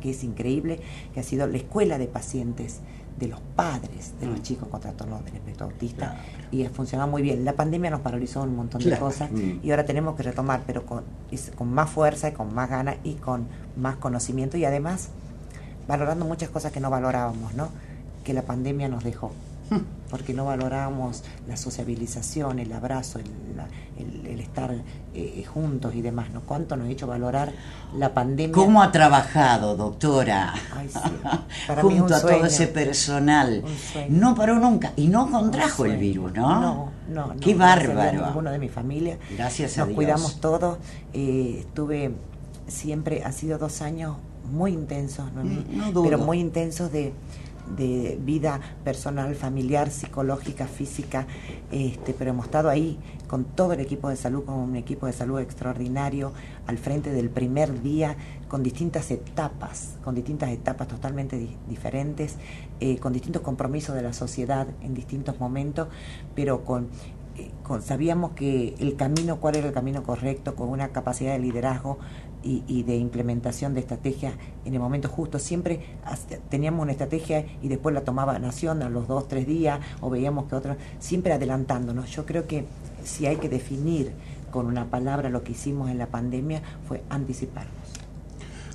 que 0.00 0.10
es 0.10 0.22
increíble, 0.22 0.80
que 1.12 1.20
ha 1.20 1.24
sido 1.24 1.46
la 1.46 1.56
escuela 1.56 1.98
de 1.98 2.06
pacientes 2.06 2.80
de 3.18 3.28
los 3.28 3.40
padres 3.56 4.12
de 4.20 4.26
los 4.26 4.38
mm. 4.38 4.42
chicos 4.42 4.68
con 4.68 4.80
trastorno 4.80 5.20
del 5.24 5.34
espectro 5.34 5.66
autista 5.66 6.16
y 6.50 6.64
ha 6.64 6.70
funcionado 6.70 7.10
muy 7.10 7.22
bien. 7.22 7.44
La 7.44 7.54
pandemia 7.54 7.90
nos 7.90 8.00
paralizó 8.00 8.42
un 8.42 8.54
montón 8.54 8.82
de 8.82 8.96
cosas 8.98 9.30
mm. 9.30 9.60
y 9.62 9.70
ahora 9.70 9.84
tenemos 9.84 10.16
que 10.16 10.22
retomar, 10.22 10.62
pero 10.66 10.86
con, 10.86 11.04
con 11.56 11.72
más 11.72 11.90
fuerza 11.90 12.28
y 12.28 12.32
con 12.32 12.54
más 12.54 12.70
ganas 12.70 12.96
y 13.04 13.14
con 13.14 13.46
más 13.76 13.96
conocimiento 13.96 14.56
y 14.56 14.64
además 14.64 15.08
valorando 15.86 16.24
muchas 16.24 16.50
cosas 16.50 16.70
que 16.70 16.80
no 16.80 16.90
valorábamos, 16.90 17.54
¿no? 17.54 17.68
Que 18.24 18.34
la 18.34 18.42
pandemia 18.42 18.88
nos 18.88 19.04
dejó 19.04 19.32
porque 20.10 20.32
no 20.32 20.44
valoramos 20.44 21.22
la 21.46 21.56
sociabilización, 21.56 22.58
el 22.58 22.72
abrazo, 22.72 23.18
el, 23.18 24.40
estar 24.40 24.74
eh, 25.14 25.44
juntos 25.44 25.94
y 25.94 26.02
demás, 26.02 26.30
¿no? 26.30 26.40
¿Cuánto 26.42 26.76
nos 26.76 26.86
ha 26.86 26.90
hecho 26.90 27.06
valorar 27.06 27.52
la 27.94 28.14
pandemia? 28.14 28.54
¿Cómo 28.54 28.82
ha 28.82 28.90
trabajado, 28.90 29.76
doctora? 29.76 30.54
Junto 31.82 32.14
a 32.14 32.20
todo 32.20 32.46
ese 32.46 32.68
personal. 32.68 33.62
No 34.08 34.34
paró 34.34 34.58
nunca 34.58 34.92
y 34.96 35.08
no 35.08 35.30
contrajo 35.30 35.84
el 35.84 35.96
virus, 35.96 36.32
¿no? 36.32 36.60
No, 36.60 36.92
no. 37.08 37.36
Qué 37.40 37.54
bárbaro. 37.54 38.26
Ninguno 38.26 38.50
de 38.50 38.58
mi 38.58 38.68
familia. 38.68 39.18
Gracias 39.36 39.78
a 39.78 39.84
Nos 39.84 39.94
cuidamos 39.94 40.40
todos. 40.40 40.78
Eh, 41.12 41.56
estuve 41.60 42.12
siempre, 42.68 43.24
ha 43.24 43.32
sido 43.32 43.58
dos 43.58 43.82
años 43.82 44.16
muy 44.50 44.72
intensos, 44.72 45.26
mm, 45.32 45.92
no, 45.92 46.02
pero 46.02 46.18
muy 46.18 46.40
intensos 46.40 46.90
de 46.90 47.12
de 47.76 48.18
vida 48.22 48.60
personal, 48.84 49.34
familiar, 49.34 49.90
psicológica, 49.90 50.66
física, 50.66 51.26
este, 51.70 52.14
pero 52.14 52.30
hemos 52.30 52.46
estado 52.46 52.68
ahí 52.68 52.98
con 53.26 53.44
todo 53.44 53.72
el 53.72 53.80
equipo 53.80 54.08
de 54.08 54.16
salud, 54.16 54.44
con 54.44 54.54
un 54.56 54.76
equipo 54.76 55.06
de 55.06 55.12
salud 55.12 55.40
extraordinario, 55.40 56.32
al 56.66 56.78
frente 56.78 57.10
del 57.10 57.30
primer 57.30 57.82
día, 57.82 58.16
con 58.48 58.62
distintas 58.62 59.10
etapas, 59.10 59.96
con 60.02 60.14
distintas 60.14 60.50
etapas 60.50 60.88
totalmente 60.88 61.48
diferentes, 61.68 62.36
eh, 62.80 62.98
con 62.98 63.12
distintos 63.12 63.42
compromisos 63.42 63.94
de 63.94 64.02
la 64.02 64.12
sociedad 64.12 64.66
en 64.80 64.94
distintos 64.94 65.38
momentos, 65.38 65.88
pero 66.34 66.64
con 66.64 66.88
eh, 67.38 67.50
sabíamos 67.80 68.32
que 68.32 68.74
el 68.78 68.96
camino, 68.96 69.38
cuál 69.40 69.56
era 69.56 69.68
el 69.68 69.72
camino 69.72 70.02
correcto, 70.02 70.56
con 70.56 70.68
una 70.68 70.88
capacidad 70.88 71.32
de 71.32 71.38
liderazgo 71.38 71.98
y, 72.48 72.82
de 72.82 72.96
implementación 72.96 73.74
de 73.74 73.80
estrategias 73.80 74.34
en 74.64 74.74
el 74.74 74.80
momento 74.80 75.08
justo. 75.08 75.38
Siempre 75.38 75.80
teníamos 76.48 76.82
una 76.82 76.92
estrategia 76.92 77.44
y 77.62 77.68
después 77.68 77.94
la 77.94 78.02
tomaba 78.02 78.38
Nación 78.38 78.82
a 78.82 78.88
los 78.88 79.06
dos, 79.06 79.28
tres 79.28 79.46
días, 79.46 79.80
o 80.00 80.08
veíamos 80.08 80.48
que 80.48 80.54
otra, 80.54 80.76
siempre 80.98 81.32
adelantándonos. 81.32 82.10
Yo 82.10 82.24
creo 82.24 82.46
que 82.46 82.64
si 83.04 83.26
hay 83.26 83.36
que 83.36 83.48
definir 83.48 84.12
con 84.50 84.66
una 84.66 84.86
palabra 84.86 85.28
lo 85.28 85.42
que 85.42 85.52
hicimos 85.52 85.90
en 85.90 85.98
la 85.98 86.06
pandemia 86.06 86.62
fue 86.86 87.02
anticiparnos. 87.10 87.74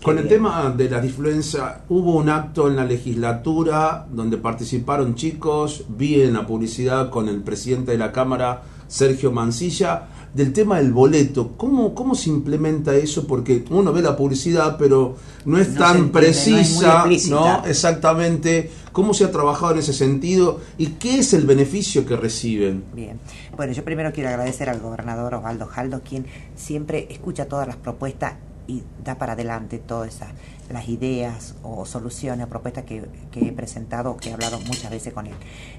Con 0.04 0.18
el 0.20 0.28
tema 0.28 0.70
de 0.76 0.90
la 0.90 1.04
influenza, 1.04 1.86
hubo 1.88 2.18
un 2.18 2.28
acto 2.28 2.68
en 2.68 2.76
la 2.76 2.84
legislatura 2.84 4.06
donde 4.12 4.38
participaron 4.38 5.16
chicos, 5.16 5.86
vi 5.88 6.22
en 6.22 6.34
la 6.34 6.46
publicidad 6.46 7.10
con 7.10 7.30
el 7.30 7.42
presidente 7.42 7.94
de 7.94 7.98
la 7.98 8.12
Cámara, 8.12 8.64
Sergio 8.88 9.32
Mancilla, 9.32 10.10
del 10.34 10.52
tema 10.52 10.78
del 10.78 10.92
boleto. 10.92 11.52
¿Cómo, 11.58 11.94
cómo 11.94 12.16
se 12.16 12.30
implementa 12.30 12.96
eso? 12.96 13.28
Porque 13.28 13.64
uno 13.70 13.94
ve 13.94 14.02
la 14.02 14.16
publicidad, 14.16 14.78
pero 14.78 15.16
no 15.46 15.58
es 15.60 15.76
tan 15.76 16.10
precisa, 16.10 17.06
no, 17.30 17.66
Exactamente. 17.66 18.72
¿Cómo 18.92 19.14
se 19.14 19.26
ha 19.26 19.32
trabajado 19.32 19.74
en 19.74 19.80
ese 19.80 19.94
sentido 19.94 20.60
y 20.78 20.88
qué 20.88 21.20
es 21.20 21.34
el 21.34 21.46
beneficio 21.46 22.06
que 22.06 22.16
reciben? 22.16 22.84
Bien. 22.94 23.20
Bueno, 23.56 23.74
yo 23.74 23.84
primero 23.84 24.14
quiero 24.14 24.30
agradecer 24.30 24.70
al 24.70 24.80
gobernador 24.80 25.34
Osvaldo 25.34 25.66
Jaldo, 25.66 26.02
quien 26.08 26.28
siempre 26.56 27.08
escucha 27.10 27.46
todas 27.46 27.68
las 27.68 27.78
propuestas 27.78 28.34
y 28.68 28.84
da 29.04 29.18
para 29.18 29.34
adelante 29.34 29.80
todas 29.80 30.16
esas 30.16 30.30
las 30.74 30.90
ideas 30.90 31.56
o 31.62 31.86
soluciones 31.86 32.48
o 32.48 32.50
propuestas 32.50 32.84
que, 32.84 33.08
he 33.36 33.52
presentado 33.52 34.12
o 34.12 34.18
que 34.18 34.30
he 34.30 34.34
hablado 34.34 34.60
muchas 34.60 34.90
veces 34.90 35.14
con 35.14 35.28
él. 35.28 35.36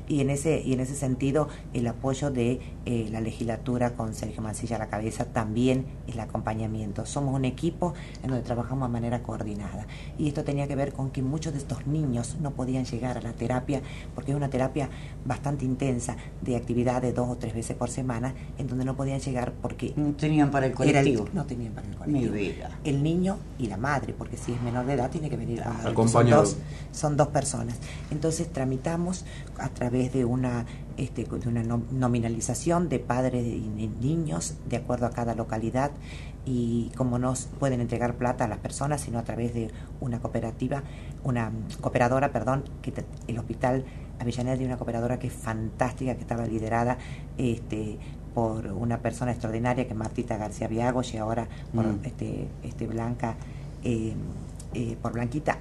Y 0.09 0.21
en 0.21 0.31
ese, 0.31 0.63
y 0.65 0.73
en 0.73 0.81
ese 0.81 0.95
sentido, 0.95 1.49
el 1.73 1.87
apoyo 1.89 2.31
de 2.31 2.61
eh, 2.87 3.09
la 3.11 3.21
legislatura 3.21 3.95
con 3.97 4.15
Sergio 4.15 4.41
Mancilla 4.41 4.77
a 4.77 4.79
la 4.79 4.89
cabeza 4.89 5.27
también 5.27 5.87
el 6.07 6.21
acompañamiento. 6.21 7.07
Somos 7.07 7.35
un 7.35 7.45
equipo 7.45 7.95
en 8.23 8.31
donde 8.31 8.45
trabajamos 8.45 8.89
de 8.89 8.93
manera 8.93 9.23
coordinada. 9.23 9.87
Y 10.17 10.29
esto 10.29 10.45
tenía 10.45 10.69
que 10.69 10.77
ver 10.77 10.93
con 10.93 11.11
que 11.11 11.23
muchos 11.23 11.53
de 11.53 11.59
estos 11.59 11.87
niños 11.89 12.37
no 12.41 12.53
podían 12.53 12.85
llegar 12.85 13.19
a 13.19 13.21
la 13.21 13.33
terapia, 13.33 13.83
porque 14.15 14.31
es 14.31 14.37
una 14.37 14.49
terapia 14.49 14.89
bastante 15.25 15.65
intensa 15.65 16.17
de 16.41 16.55
actividades 16.55 17.15
dos 17.15 17.29
o 17.29 17.37
tres 17.37 17.53
veces 17.53 17.77
por 17.77 17.91
semana, 17.91 18.35
en 18.59 18.69
donde 18.69 18.85
no 18.85 18.95
podían 18.95 19.19
llegar 19.19 19.53
porque... 19.61 19.93
No 19.97 20.13
tenían 20.13 20.53
para 20.53 20.67
el 20.67 20.73
colectivo. 20.73 21.29
no 21.33 21.45
tenían 21.47 21.73
para 21.73 21.89
el 21.89 21.97
colectivo. 21.97 22.35
El 22.85 23.03
niño 23.03 23.39
y 23.59 23.67
la 23.67 23.77
madre, 23.77 24.15
porque 24.17 24.37
si 24.37 24.53
es 24.53 24.63
menor 24.63 24.84
de 24.87 24.95
edad 24.95 25.11
tiene 25.11 25.31
que 25.31 25.37
venir 25.37 25.63
acompañado. 25.63 26.47
Son 26.93 27.17
dos, 27.17 27.29
personas. 27.29 27.77
Entonces 28.11 28.53
tramitamos 28.53 29.25
a 29.59 29.69
través 29.69 30.13
de 30.13 30.25
una, 30.25 30.67
este, 30.97 31.25
de 31.25 31.49
una 31.49 31.63
nominalización 31.63 32.89
de 32.89 32.99
padres 32.99 33.45
y 33.47 33.91
niños 34.01 34.55
de 34.69 34.77
acuerdo 34.77 35.07
a 35.07 35.11
cada 35.11 35.35
localidad 35.35 35.91
y 36.47 36.93
como 36.97 37.19
no 37.19 37.35
pueden 37.59 37.81
entregar 37.81 38.15
plata 38.15 38.45
a 38.45 38.49
las 38.49 38.59
personas, 38.59 39.01
sino 39.01 39.19
a 39.19 39.25
través 39.25 39.55
de 39.55 39.71
una 40.01 40.21
cooperativa, 40.21 40.83
una 41.23 41.51
cooperadora, 41.81 42.33
perdón, 42.33 42.65
que 42.83 42.93
el 43.27 43.39
hospital 43.39 43.85
Avellaneda 44.21 44.57
tiene 44.57 44.73
una 44.73 44.79
cooperadora 44.79 45.19
que 45.19 45.29
es 45.29 45.33
fantástica, 45.33 46.15
que 46.15 46.21
estaba 46.21 46.47
liderada 46.47 46.99
este, 47.39 47.99
por 48.35 48.67
una 48.67 48.99
persona 48.99 49.31
extraordinaria 49.31 49.85
que 49.85 49.93
es 49.93 49.97
Martita 49.97 50.37
García 50.37 50.69
Viagos 50.69 51.15
y 51.15 51.19
ahora 51.19 51.49
por 51.75 51.87
mm. 51.87 52.01
este, 52.05 52.49
este 52.63 52.87
Blanca 52.87 53.37
eh, 53.83 54.15
eh, 54.75 54.97
por 55.01 55.13
Blanquita, 55.13 55.59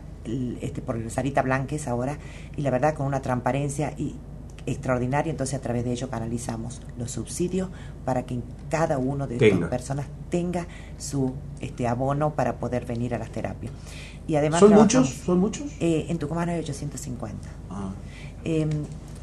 este, 0.62 0.82
por 0.82 1.10
Sarita 1.10 1.42
Blanques 1.42 1.88
ahora, 1.88 2.18
y 2.58 2.62
la 2.62 2.72
verdad 2.72 2.96
con 2.96 3.06
una 3.06 3.22
transparencia 3.22 3.94
y 3.98 4.16
extraordinaria, 4.66 5.30
entonces 5.30 5.56
a 5.56 5.62
través 5.62 5.84
de 5.84 5.92
ello 5.92 6.10
canalizamos 6.10 6.82
los 6.98 7.12
subsidios 7.12 7.70
para 8.06 8.24
que 8.24 8.40
cada 8.70 8.98
uno 8.98 9.28
de 9.28 9.36
estas 9.36 9.70
personas 9.70 10.08
tenga 10.30 10.68
su 10.98 11.34
este 11.60 11.88
abono 11.88 12.32
para 12.32 12.56
poder 12.56 12.86
venir 12.86 13.14
a 13.14 13.18
las 13.18 13.30
terapias. 13.30 13.74
Y 14.28 14.36
además 14.36 14.62
¿Son 14.62 14.74
muchos? 14.74 15.10
¿Son 15.10 15.40
muchos? 15.40 15.68
Eh, 15.80 16.06
en 16.10 16.18
Tucumán 16.18 16.50
hay 16.50 16.60
850. 16.60 17.50
Ah. 17.70 17.92
Em, 18.46 18.70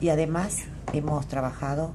y 0.00 0.10
además 0.10 0.58
hemos 0.92 1.26
trabajado 1.26 1.92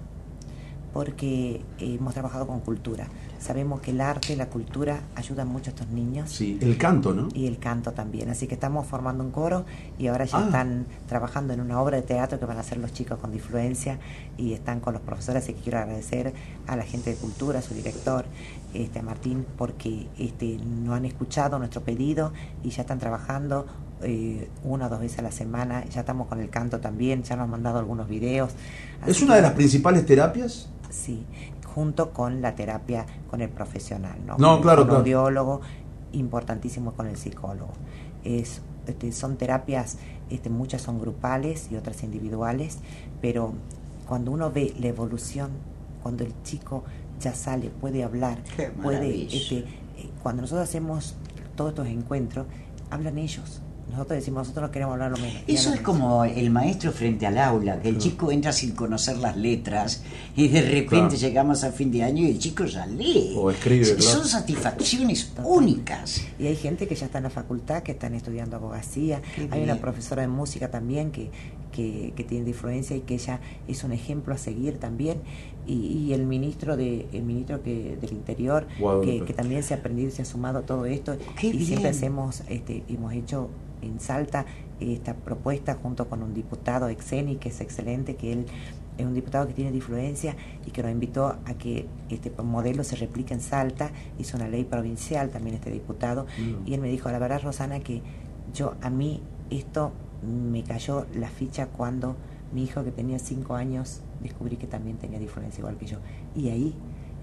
porque 0.93 1.61
hemos 1.79 2.13
trabajado 2.13 2.47
con 2.47 2.61
cultura. 2.61 3.07
Sabemos 3.45 3.79
que 3.79 3.91
el 3.91 4.01
arte, 4.01 4.35
la 4.35 4.47
cultura 4.47 5.01
ayudan 5.13 5.47
mucho 5.47 5.69
a 5.69 5.73
estos 5.73 5.89
niños. 5.89 6.31
Sí, 6.31 6.57
el 6.61 6.79
canto, 6.79 7.13
¿no? 7.13 7.27
Y 7.35 7.45
el 7.45 7.59
canto 7.59 7.91
también. 7.91 8.27
Así 8.31 8.47
que 8.47 8.55
estamos 8.55 8.87
formando 8.87 9.23
un 9.23 9.29
coro 9.29 9.65
y 9.99 10.07
ahora 10.07 10.25
ya 10.25 10.39
ah. 10.39 10.45
están 10.45 10.87
trabajando 11.07 11.53
en 11.53 11.61
una 11.61 11.79
obra 11.79 11.97
de 11.97 12.01
teatro 12.01 12.39
que 12.39 12.45
van 12.47 12.57
a 12.57 12.61
hacer 12.61 12.79
los 12.79 12.91
chicos 12.91 13.19
con 13.19 13.31
difluencia 13.31 13.99
y 14.35 14.53
están 14.53 14.79
con 14.79 14.93
los 14.93 15.03
profesores. 15.03 15.43
Así 15.43 15.53
que 15.53 15.61
quiero 15.61 15.77
agradecer 15.77 16.33
a 16.65 16.75
la 16.75 16.81
gente 16.81 17.11
de 17.11 17.17
cultura, 17.17 17.59
a 17.59 17.61
su 17.61 17.75
director, 17.75 18.25
este, 18.73 18.97
a 18.97 19.03
Martín, 19.03 19.45
porque 19.59 20.07
este, 20.17 20.57
no 20.57 20.95
han 20.95 21.05
escuchado 21.05 21.59
nuestro 21.59 21.81
pedido 21.81 22.33
y 22.63 22.71
ya 22.71 22.81
están 22.81 22.97
trabajando 22.97 23.67
eh, 24.01 24.49
una 24.63 24.87
o 24.87 24.89
dos 24.89 25.01
veces 25.01 25.19
a 25.19 25.21
la 25.21 25.31
semana. 25.31 25.85
Ya 25.85 25.99
estamos 25.99 26.27
con 26.27 26.39
el 26.39 26.49
canto 26.49 26.79
también, 26.79 27.21
ya 27.21 27.35
nos 27.35 27.43
han 27.43 27.51
mandado 27.51 27.77
algunos 27.77 28.09
videos. 28.09 28.53
¿Es 29.05 29.21
una 29.21 29.35
de 29.35 29.43
las 29.43 29.51
principales 29.51 30.03
terapias? 30.03 30.67
Sí, 30.89 31.25
junto 31.75 32.11
con 32.11 32.41
la 32.41 32.55
terapia 32.55 33.05
con 33.29 33.41
el 33.41 33.49
profesional, 33.49 34.17
¿no? 34.25 34.37
No, 34.37 34.61
claro, 34.61 34.83
con 34.83 34.91
el 34.91 34.97
audiólogo, 34.97 35.59
importantísimo 36.13 36.93
con 36.93 37.07
el 37.07 37.17
psicólogo. 37.17 37.73
Es, 38.23 38.61
este, 38.87 39.11
son 39.11 39.35
terapias, 39.35 39.97
este, 40.29 40.49
muchas 40.49 40.81
son 40.81 40.99
grupales 40.99 41.69
y 41.69 41.75
otras 41.75 42.01
individuales, 42.03 42.79
pero 43.21 43.53
cuando 44.07 44.31
uno 44.31 44.51
ve 44.51 44.73
la 44.79 44.87
evolución, 44.87 45.51
cuando 46.01 46.23
el 46.23 46.33
chico 46.43 46.85
ya 47.19 47.33
sale, 47.35 47.69
puede 47.69 48.05
hablar, 48.05 48.39
puede, 48.81 49.23
este, 49.23 49.57
eh, 49.57 49.65
cuando 50.23 50.43
nosotros 50.43 50.67
hacemos 50.67 51.15
todos 51.57 51.71
estos 51.71 51.87
encuentros, 51.87 52.45
hablan 52.89 53.17
ellos 53.17 53.61
nosotros 53.89 54.17
decimos, 54.17 54.47
nosotros 54.47 54.67
no 54.67 54.71
queremos 54.71 54.93
hablar 54.93 55.11
lo 55.11 55.17
mismo. 55.17 55.39
Eso 55.47 55.73
es 55.73 55.81
como 55.81 56.25
el 56.25 56.49
maestro 56.49 56.91
frente 56.91 57.27
al 57.27 57.37
aula, 57.37 57.79
que 57.81 57.89
el 57.89 57.97
chico 57.97 58.31
entra 58.31 58.51
sin 58.51 58.71
conocer 58.71 59.17
las 59.17 59.37
letras 59.37 60.03
y 60.35 60.47
de 60.47 60.61
repente 60.61 61.17
llegamos 61.17 61.63
a 61.63 61.71
fin 61.71 61.91
de 61.91 62.03
año 62.03 62.23
y 62.23 62.31
el 62.31 62.39
chico 62.39 62.65
ya 62.65 62.85
lee. 62.87 63.33
O 63.37 63.51
escribe. 63.51 63.85
Son 64.01 64.27
satisfacciones 64.27 65.31
únicas. 65.43 66.21
Y 66.39 66.47
hay 66.47 66.55
gente 66.55 66.87
que 66.87 66.95
ya 66.95 67.05
está 67.05 67.19
en 67.19 67.25
la 67.25 67.29
facultad, 67.29 67.83
que 67.83 67.91
están 67.91 68.15
estudiando 68.15 68.55
abogacía. 68.55 69.21
hay 69.51 69.63
una 69.63 69.75
profesora 69.75 70.23
de 70.23 70.27
música 70.29 70.71
también 70.71 71.11
que, 71.11 71.29
que, 71.71 72.25
tiene 72.27 72.49
influencia 72.49 72.95
y 72.95 73.01
que 73.01 73.15
ella 73.15 73.39
es 73.67 73.83
un 73.83 73.91
ejemplo 73.91 74.33
a 74.33 74.37
seguir 74.37 74.79
también. 74.79 75.21
Y, 75.67 76.13
el 76.13 76.25
ministro 76.25 76.77
de 76.77 77.07
el 77.11 77.23
ministro 77.23 77.63
que 77.63 77.97
del 77.99 78.13
interior 78.13 78.67
que, 79.03 79.33
también 79.35 79.63
se 79.63 79.73
ha 79.73 79.77
aprendido 79.77 80.11
se 80.11 80.21
ha 80.21 80.25
sumado 80.25 80.59
a 80.59 80.61
todo 80.61 80.85
esto 80.85 81.17
y 81.41 81.65
siempre 81.65 81.89
hacemos 81.89 82.43
este 82.47 82.83
hemos 82.87 83.13
hecho 83.13 83.49
en 83.87 83.99
Salta 83.99 84.45
esta 84.79 85.13
propuesta 85.13 85.75
junto 85.75 86.09
con 86.09 86.21
un 86.21 86.33
diputado 86.33 86.89
Exeni, 86.89 87.37
que 87.37 87.49
es 87.49 87.61
excelente, 87.61 88.15
que 88.15 88.33
él 88.33 88.45
es 88.97 89.05
un 89.05 89.13
diputado 89.13 89.47
que 89.47 89.53
tiene 89.53 89.75
influencia 89.75 90.35
y 90.65 90.71
que 90.71 90.81
nos 90.81 90.91
invitó 90.91 91.27
a 91.27 91.53
que 91.57 91.87
este 92.09 92.31
modelo 92.43 92.83
se 92.83 92.95
replique 92.95 93.33
en 93.33 93.41
Salta, 93.41 93.91
hizo 94.19 94.37
una 94.37 94.47
ley 94.47 94.63
provincial 94.63 95.29
también 95.29 95.55
este 95.55 95.71
diputado, 95.71 96.25
mm. 96.37 96.67
y 96.67 96.73
él 96.73 96.81
me 96.81 96.89
dijo, 96.89 97.09
la 97.11 97.19
verdad 97.19 97.41
Rosana, 97.43 97.79
que 97.79 98.01
yo 98.53 98.75
a 98.81 98.89
mí 98.89 99.21
esto 99.49 99.91
me 100.23 100.63
cayó 100.63 101.05
la 101.13 101.29
ficha 101.29 101.67
cuando 101.67 102.15
mi 102.53 102.63
hijo 102.63 102.83
que 102.83 102.91
tenía 102.91 103.19
cinco 103.19 103.55
años 103.55 104.01
descubrí 104.21 104.57
que 104.57 104.67
también 104.67 104.97
tenía 104.97 105.21
influencia 105.21 105.59
igual 105.59 105.77
que 105.77 105.85
yo. 105.85 105.97
Y 106.35 106.49
ahí 106.49 106.73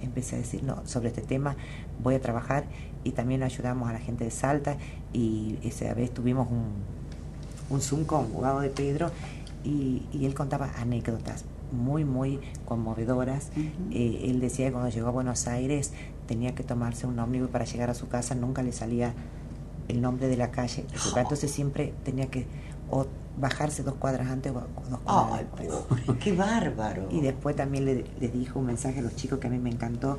empecé 0.02 0.36
a 0.36 0.38
decir, 0.38 0.62
no, 0.62 0.86
sobre 0.86 1.08
este 1.08 1.22
tema 1.22 1.56
voy 2.02 2.14
a 2.14 2.20
trabajar 2.20 2.64
y 3.04 3.12
también 3.12 3.42
ayudamos 3.42 3.88
a 3.88 3.92
la 3.92 3.98
gente 3.98 4.24
de 4.24 4.30
Salta 4.30 4.76
y 5.12 5.58
esa 5.62 5.92
vez 5.94 6.12
tuvimos 6.12 6.48
un, 6.50 6.72
un 7.70 7.80
Zoom 7.80 8.04
con 8.04 8.24
abogado 8.24 8.60
de 8.60 8.68
Pedro 8.68 9.10
y, 9.64 10.02
él 10.12 10.34
contaba 10.34 10.70
anécdotas 10.78 11.44
muy, 11.72 12.04
muy 12.04 12.38
conmovedoras. 12.66 13.50
Eh, 13.90 14.26
él 14.28 14.40
decía 14.40 14.66
que 14.66 14.72
cuando 14.72 14.90
llegó 14.90 15.08
a 15.08 15.10
Buenos 15.10 15.46
Aires 15.46 15.92
tenía 16.26 16.54
que 16.54 16.64
tomarse 16.64 17.06
un 17.06 17.18
ómnibus 17.18 17.48
para 17.48 17.64
llegar 17.64 17.88
a 17.88 17.94
su 17.94 18.08
casa, 18.08 18.34
nunca 18.34 18.62
le 18.62 18.72
salía 18.72 19.14
el 19.88 20.00
nombre 20.00 20.28
de 20.28 20.36
la 20.36 20.50
calle, 20.50 20.84
entonces 21.16 21.50
siempre 21.50 21.92
tenía 22.04 22.26
que 22.26 22.46
o 22.90 23.06
bajarse 23.38 23.82
dos 23.82 23.94
cuadras 23.94 24.28
antes 24.28 24.52
o 24.52 24.62
dos 24.90 25.00
cuadras 25.00 25.46
¡Ay, 26.06 26.14
¡Qué 26.20 26.32
bárbaro! 26.36 27.08
Y 27.10 27.20
después 27.20 27.56
también 27.56 27.86
le, 27.86 28.04
dijo 28.28 28.58
un 28.58 28.66
mensaje 28.66 29.00
a 29.00 29.02
los 29.02 29.16
chicos 29.16 29.38
que 29.38 29.46
a 29.46 29.50
mí 29.50 29.58
me 29.58 29.70
encantó. 29.70 30.18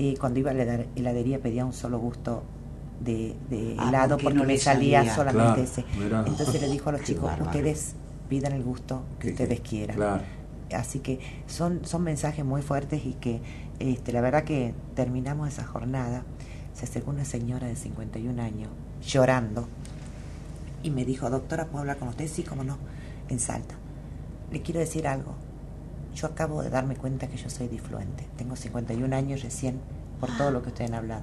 Eh, 0.00 0.14
cuando 0.18 0.38
iba 0.38 0.52
a 0.52 0.54
la 0.54 0.86
heladería 0.94 1.40
pedía 1.40 1.64
un 1.64 1.72
solo 1.72 1.98
gusto 1.98 2.44
de, 3.00 3.34
ah, 3.78 3.88
helado 3.88 4.16
porque, 4.16 4.38
me 4.38 4.56
salía, 4.56 5.12
solamente 5.12 5.64
ese. 5.64 5.84
Entonces 6.24 6.60
le 6.60 6.68
dijo 6.68 6.90
a 6.90 6.92
los 6.92 7.02
chicos, 7.04 7.32
ustedes 7.40 7.94
pidan 8.28 8.52
el 8.52 8.62
gusto 8.62 9.02
que 9.18 9.30
ustedes 9.30 9.60
quieran. 9.60 10.22
Así 10.72 11.00
que 11.00 11.18
son, 11.48 11.84
son 11.84 12.04
mensajes 12.04 12.44
muy 12.44 12.62
fuertes 12.62 13.04
y 13.04 13.14
que 13.14 13.40
este, 13.80 14.12
la 14.12 14.20
verdad 14.20 14.44
que 14.44 14.72
terminamos 14.94 15.48
esa 15.48 15.64
jornada. 15.64 16.22
Se 16.74 16.84
acercó 16.84 17.10
una 17.10 17.24
señora 17.24 17.66
de 17.66 17.74
51 17.74 18.40
años 18.40 18.68
llorando 19.02 19.66
y 20.84 20.90
me 20.90 21.04
dijo, 21.04 21.28
doctora, 21.28 21.64
¿puedo 21.64 21.80
hablar 21.80 21.98
con 21.98 22.06
usted? 22.06 22.28
Sí, 22.28 22.44
cómo 22.44 22.62
no, 22.62 22.78
en 23.28 23.40
Salta. 23.40 23.74
Le 24.52 24.62
quiero 24.62 24.78
decir 24.78 25.08
algo. 25.08 25.34
Yo 26.18 26.26
acabo 26.26 26.62
de 26.62 26.70
darme 26.70 26.96
cuenta 26.96 27.28
que 27.28 27.36
yo 27.36 27.48
soy 27.48 27.68
difluente. 27.68 28.26
Tengo 28.36 28.56
51 28.56 29.14
años 29.14 29.42
recién 29.42 29.78
por 30.20 30.36
todo 30.36 30.50
lo 30.50 30.62
que 30.62 30.68
ustedes 30.68 30.90
han 30.90 30.96
hablado. 30.96 31.22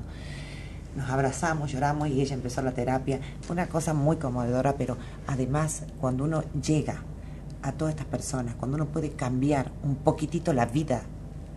Nos 0.95 1.09
abrazamos, 1.09 1.71
lloramos 1.71 2.07
y 2.07 2.21
ella 2.21 2.35
empezó 2.35 2.61
la 2.61 2.71
terapia. 2.71 3.19
Fue 3.41 3.53
una 3.53 3.67
cosa 3.67 3.93
muy 3.93 4.15
conmovedora, 4.15 4.75
pero 4.77 4.97
además 5.27 5.83
cuando 5.99 6.23
uno 6.23 6.43
llega 6.53 7.03
a 7.61 7.73
todas 7.73 7.93
estas 7.93 8.07
personas, 8.07 8.55
cuando 8.55 8.75
uno 8.75 8.85
puede 8.85 9.11
cambiar 9.11 9.71
un 9.83 9.95
poquitito 9.95 10.53
la 10.53 10.65
vida 10.65 11.01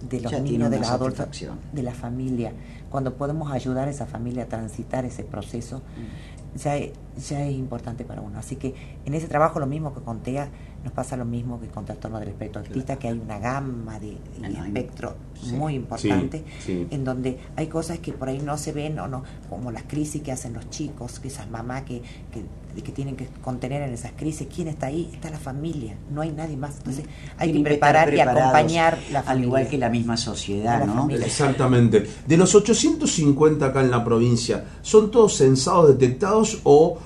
de 0.09 0.21
los 0.21 0.33
niños, 0.41 0.71
de 0.71 0.79
los 0.79 0.89
adultos, 0.89 1.29
de 1.73 1.83
la 1.83 1.95
familia, 1.95 2.53
cuando 2.91 3.15
podemos 3.15 3.53
ayudar 3.53 3.87
a 3.87 3.91
esa 3.91 4.07
familia 4.07 4.45
a 4.45 4.47
transitar 4.47 5.05
ese 5.05 5.23
proceso, 5.23 5.79
mm. 5.79 6.59
ya, 6.59 6.73
ya 7.19 7.45
es 7.45 7.55
importante 7.55 8.05
para 8.05 8.21
uno. 8.21 8.39
Así 8.39 8.57
que 8.57 8.75
en 9.05 9.15
ese 9.15 9.29
trabajo 9.29 9.59
lo 9.61 9.67
mismo 9.67 9.95
que 9.95 10.01
con 10.01 10.21
TEA, 10.21 10.49
nos 10.85 10.93
pasa 10.93 11.17
lo 11.17 11.25
mismo 11.25 11.61
que 11.61 11.67
con 11.67 11.85
trastorno 11.85 12.21
del 12.21 12.29
espectro 12.29 12.63
autista, 12.63 12.97
que 12.97 13.09
hay 13.09 13.19
una 13.19 13.39
gama 13.39 13.99
de, 13.99 14.17
espectro 14.43 15.17
muy 15.53 15.75
importante, 15.75 16.45
en 16.67 17.05
donde 17.05 17.39
hay 17.57 17.67
cosas 17.67 17.99
que 17.99 18.13
por 18.13 18.29
ahí 18.29 18.39
no 18.39 18.57
se 18.57 18.73
ven 18.73 18.99
o 18.99 19.09
no, 19.09 19.25
como 19.51 19.73
las 19.73 19.83
crisis 19.85 20.23
que 20.23 20.31
hacen 20.31 20.53
los 20.55 20.71
chicos, 20.71 21.19
que 21.19 21.29
esas 21.29 21.51
mamás 21.51 21.83
que, 21.83 22.01
que, 22.33 22.45
que 22.81 22.93
tienen 22.93 23.17
que 23.17 23.27
contener 23.43 23.83
en 23.83 23.93
esas 23.93 24.13
crisis, 24.13 24.47
¿quién 24.55 24.69
está 24.69 24.87
ahí? 24.87 25.11
Está 25.13 25.31
la 25.31 25.39
familia, 25.39 25.97
no 26.13 26.21
hay 26.21 26.31
nadie 26.31 26.57
más. 26.57 26.77
Entonces 26.79 27.07
hay 27.37 27.53
que 27.53 27.61
preparar 27.61 28.15
y 28.15 28.21
acompañar 28.21 28.99
la 29.11 29.23
familia. 29.23 29.31
Al 29.33 29.43
igual 29.43 29.69
que 29.69 29.79
la 29.79 29.89
misma 29.89 30.17
sociedad, 30.17 30.87
¿no? 30.87 31.11
Exactamente. 31.11 32.07
De 32.25 32.37
los 32.37 32.55
850 32.55 33.67
acá 33.67 33.81
en 33.81 33.91
la 33.91 34.05
provincia, 34.05 34.65
¿son 34.83 35.11
todos 35.11 35.37
censados 35.37 35.89
detectados 35.89 36.61
o 36.63 36.99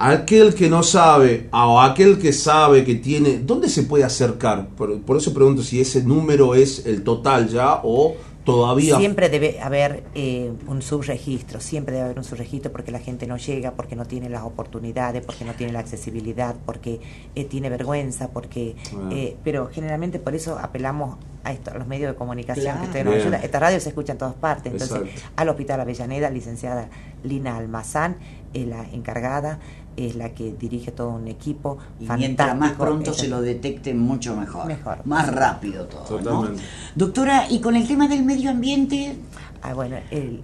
aquel 0.00 0.54
que 0.54 0.70
no 0.70 0.82
sabe 0.82 1.48
o 1.52 1.78
aquel 1.78 2.18
que 2.18 2.32
sabe 2.32 2.84
que 2.84 2.94
tiene, 2.94 3.38
¿dónde 3.38 3.68
se 3.68 3.82
puede 3.82 4.02
acercar? 4.02 4.68
Por, 4.68 5.16
eso 5.16 5.34
pregunto 5.34 5.62
si 5.62 5.78
ese 5.80 6.02
número 6.02 6.54
es 6.54 6.86
el 6.86 7.04
total 7.04 7.48
ya 7.48 7.80
o 7.84 8.16
todavía... 8.42 8.96
Siempre 8.96 9.28
debe 9.28 9.60
haber 9.60 10.04
eh, 10.14 10.52
un 10.66 10.80
subregistro, 10.80 11.60
siempre 11.60 11.96
debe 11.96 12.06
haber 12.06 12.18
un 12.18 12.24
subregistro 12.24 12.72
porque 12.72 12.90
la 12.90 12.98
gente 12.98 13.26
no 13.26 13.36
llega, 13.36 13.72
porque 13.72 13.94
no 13.94 14.06
tiene 14.06 14.30
las 14.30 14.42
oportunidades, 14.42 15.22
porque 15.22 15.44
no 15.44 15.52
tiene 15.52 15.74
la 15.74 15.80
accesibilidad, 15.80 16.56
porque 16.64 16.98
eh, 17.34 17.44
tiene 17.44 17.68
vergüenza, 17.68 18.28
porque... 18.28 18.76
Ah. 18.96 19.10
Eh, 19.12 19.36
pero 19.44 19.68
generalmente 19.70 20.18
por 20.18 20.34
eso 20.34 20.58
apelamos 20.58 21.18
a, 21.44 21.52
esto, 21.52 21.72
a 21.72 21.74
los 21.74 21.86
medios 21.86 22.12
de 22.12 22.16
comunicación 22.16 22.78
que 22.78 22.86
ustedes 22.86 23.04
nos 23.04 23.14
ayudan. 23.16 23.42
Esta 23.42 23.58
radio 23.58 23.78
se 23.78 23.90
escucha 23.90 24.12
en 24.12 24.18
todas 24.18 24.34
partes, 24.34 24.72
entonces 24.72 25.10
al 25.36 25.48
Hospital 25.50 25.80
Avellaneda, 25.80 26.30
licenciada 26.30 26.88
Lina 27.22 27.58
Almazán, 27.58 28.16
la 28.52 28.84
encargada 28.92 29.60
es 29.96 30.16
la 30.16 30.30
que 30.30 30.52
dirige 30.52 30.92
todo 30.92 31.10
un 31.10 31.28
equipo. 31.28 31.78
Y 31.98 32.08
mientras 32.08 32.56
más 32.56 32.72
pronto 32.72 33.12
se 33.12 33.28
lo 33.28 33.40
detecte, 33.40 33.94
mucho 33.94 34.36
mejor. 34.36 34.66
Mejor. 34.66 34.98
Más 35.04 35.32
rápido 35.32 35.86
todo. 35.86 36.50
Doctora, 36.94 37.46
¿y 37.50 37.60
con 37.60 37.76
el 37.76 37.86
tema 37.86 38.08
del 38.08 38.24
medio 38.24 38.50
ambiente? 38.50 39.16
Ah, 39.62 39.74
bueno, 39.74 39.96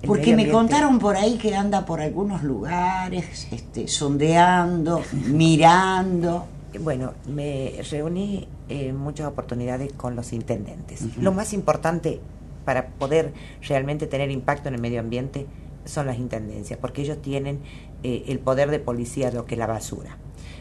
Porque 0.07 0.37
me 0.37 0.50
contaron 0.50 0.99
por 0.99 1.17
ahí 1.17 1.38
que 1.38 1.55
anda 1.55 1.87
por 1.87 2.00
algunos 2.00 2.43
lugares, 2.43 3.49
este, 3.50 3.88
sondeando, 3.88 5.03
mirando. 5.26 6.47
Bueno, 6.79 7.15
me 7.26 7.73
reuní 7.91 8.47
en 8.69 8.99
muchas 8.99 9.29
oportunidades 9.29 9.95
con 9.95 10.15
los 10.15 10.35
intendentes. 10.35 11.17
Lo 11.17 11.33
más 11.33 11.55
importante 11.55 12.21
para 12.67 12.88
poder 12.88 13.33
realmente 13.67 14.07
tener 14.07 14.31
impacto 14.31 14.69
en 14.69 14.75
el 14.75 14.81
medio 14.83 15.00
ambiente 15.00 15.47
son 15.87 16.07
las 16.07 16.19
intendencias, 16.19 16.78
porque 16.78 17.02
ellos 17.02 17.21
tienen 17.23 17.61
eh, 18.02 18.25
el 18.28 18.38
poder 18.38 18.71
de 18.71 18.78
policía 18.78 19.31
de 19.31 19.37
lo 19.37 19.47
que 19.47 19.55
es 19.55 19.59
la 19.59 19.66
basura. 19.66 20.19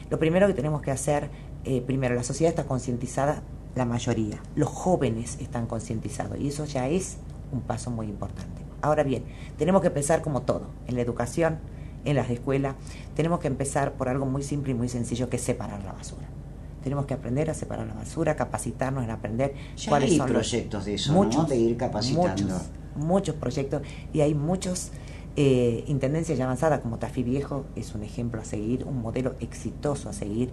Lo 0.10 0.20
primero 0.20 0.48
que 0.48 0.53
tenemos 0.53 0.82
que 0.82 0.91
hacer, 0.91 1.29
eh, 1.65 1.82
primero, 1.82 2.15
la 2.15 2.24
sociedad 2.24 2.50
está 2.50 2.65
concientizada, 2.65 3.41
la 3.75 3.86
mayoría, 3.86 4.41
los 4.55 4.70
jóvenes 4.70 5.38
están 5.41 5.67
concientizados 5.67 6.39
y 6.39 6.48
eso 6.48 6.65
ya 6.65 6.88
es 6.88 7.17
un 7.51 7.62
paso 7.62 7.91
muy 7.91 8.08
importante. 8.08 8.62
Ahora 8.82 9.03
bien, 9.03 9.24
tenemos 9.58 9.82
que 9.82 9.88
empezar 9.88 10.22
como 10.22 10.44
todo, 10.44 10.70
en 10.88 10.96
la 10.96 11.01
educación, 11.01 11.60
en 12.05 12.15
las 12.15 12.29
escuelas, 12.29 12.75
tenemos 13.15 13.39
que 13.39 13.48
empezar 13.48 13.94
por 13.94 14.08
algo 14.08 14.25
muy 14.25 14.44
simple 14.44 14.72
y 14.72 14.75
muy 14.75 14.88
sencillo 14.88 15.29
que 15.29 15.38
es 15.38 15.41
separar 15.41 15.84
la 15.84 15.91
basura. 15.91 16.27
Tenemos 16.84 17.08
que 17.08 17.15
aprender 17.15 17.50
a 17.50 17.55
separar 17.55 17.88
la 17.88 17.96
basura, 17.96 18.36
capacitarnos 18.36 19.03
en 19.03 19.10
aprender 19.10 19.55
cuáles 19.89 20.12
hay 20.12 20.17
son 20.17 20.27
proyectos 20.27 20.86
de 20.86 20.94
eso, 20.94 21.13
muchos, 21.13 21.50
de 21.50 21.58
ir 21.58 21.77
capacitando. 21.77 22.44
Muchos, 22.44 22.70
muchos 22.96 23.36
proyectos 23.36 23.82
y 24.13 24.22
hay 24.22 24.36
muchos 24.36 24.91
eh, 25.38 25.84
intendencia 25.88 26.34
ya 26.34 26.46
avanzada 26.46 26.80
como 26.80 26.98
Tafí 26.98 27.22
Viejo 27.22 27.65
es 27.75 27.94
un 27.94 28.04
ejemplo 28.04 28.39
a 28.39 28.46
seguir, 28.46 28.86
un 28.86 29.01
modelo 29.01 29.36
exitoso 29.42 30.10
a 30.10 30.13
seguir. 30.13 30.51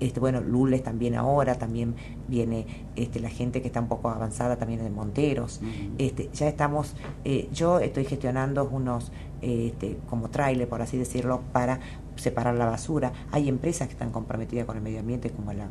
Este, 0.00 0.18
bueno, 0.18 0.40
Lules 0.40 0.82
también 0.82 1.14
ahora, 1.14 1.54
también 1.54 1.94
viene 2.26 2.66
este, 2.96 3.20
la 3.20 3.30
gente 3.30 3.62
que 3.62 3.68
está 3.68 3.80
un 3.80 3.86
poco 3.86 4.08
avanzada 4.08 4.56
también 4.56 4.82
de 4.82 4.90
Monteros. 4.90 5.60
este, 5.98 6.30
ya 6.32 6.48
estamos, 6.48 6.94
eh, 7.24 7.48
yo 7.52 7.78
estoy 7.78 8.04
gestionando 8.04 8.64
unos 8.64 9.12
este, 9.40 9.98
como 10.08 10.30
trailer, 10.30 10.68
por 10.68 10.82
así 10.82 10.98
decirlo, 10.98 11.42
para 11.52 11.78
separar 12.16 12.56
la 12.56 12.66
basura. 12.66 13.12
Hay 13.30 13.48
empresas 13.48 13.86
que 13.86 13.92
están 13.92 14.10
comprometidas 14.10 14.66
con 14.66 14.76
el 14.76 14.82
medio 14.82 14.98
ambiente, 14.98 15.30
como 15.30 15.52
la, 15.52 15.68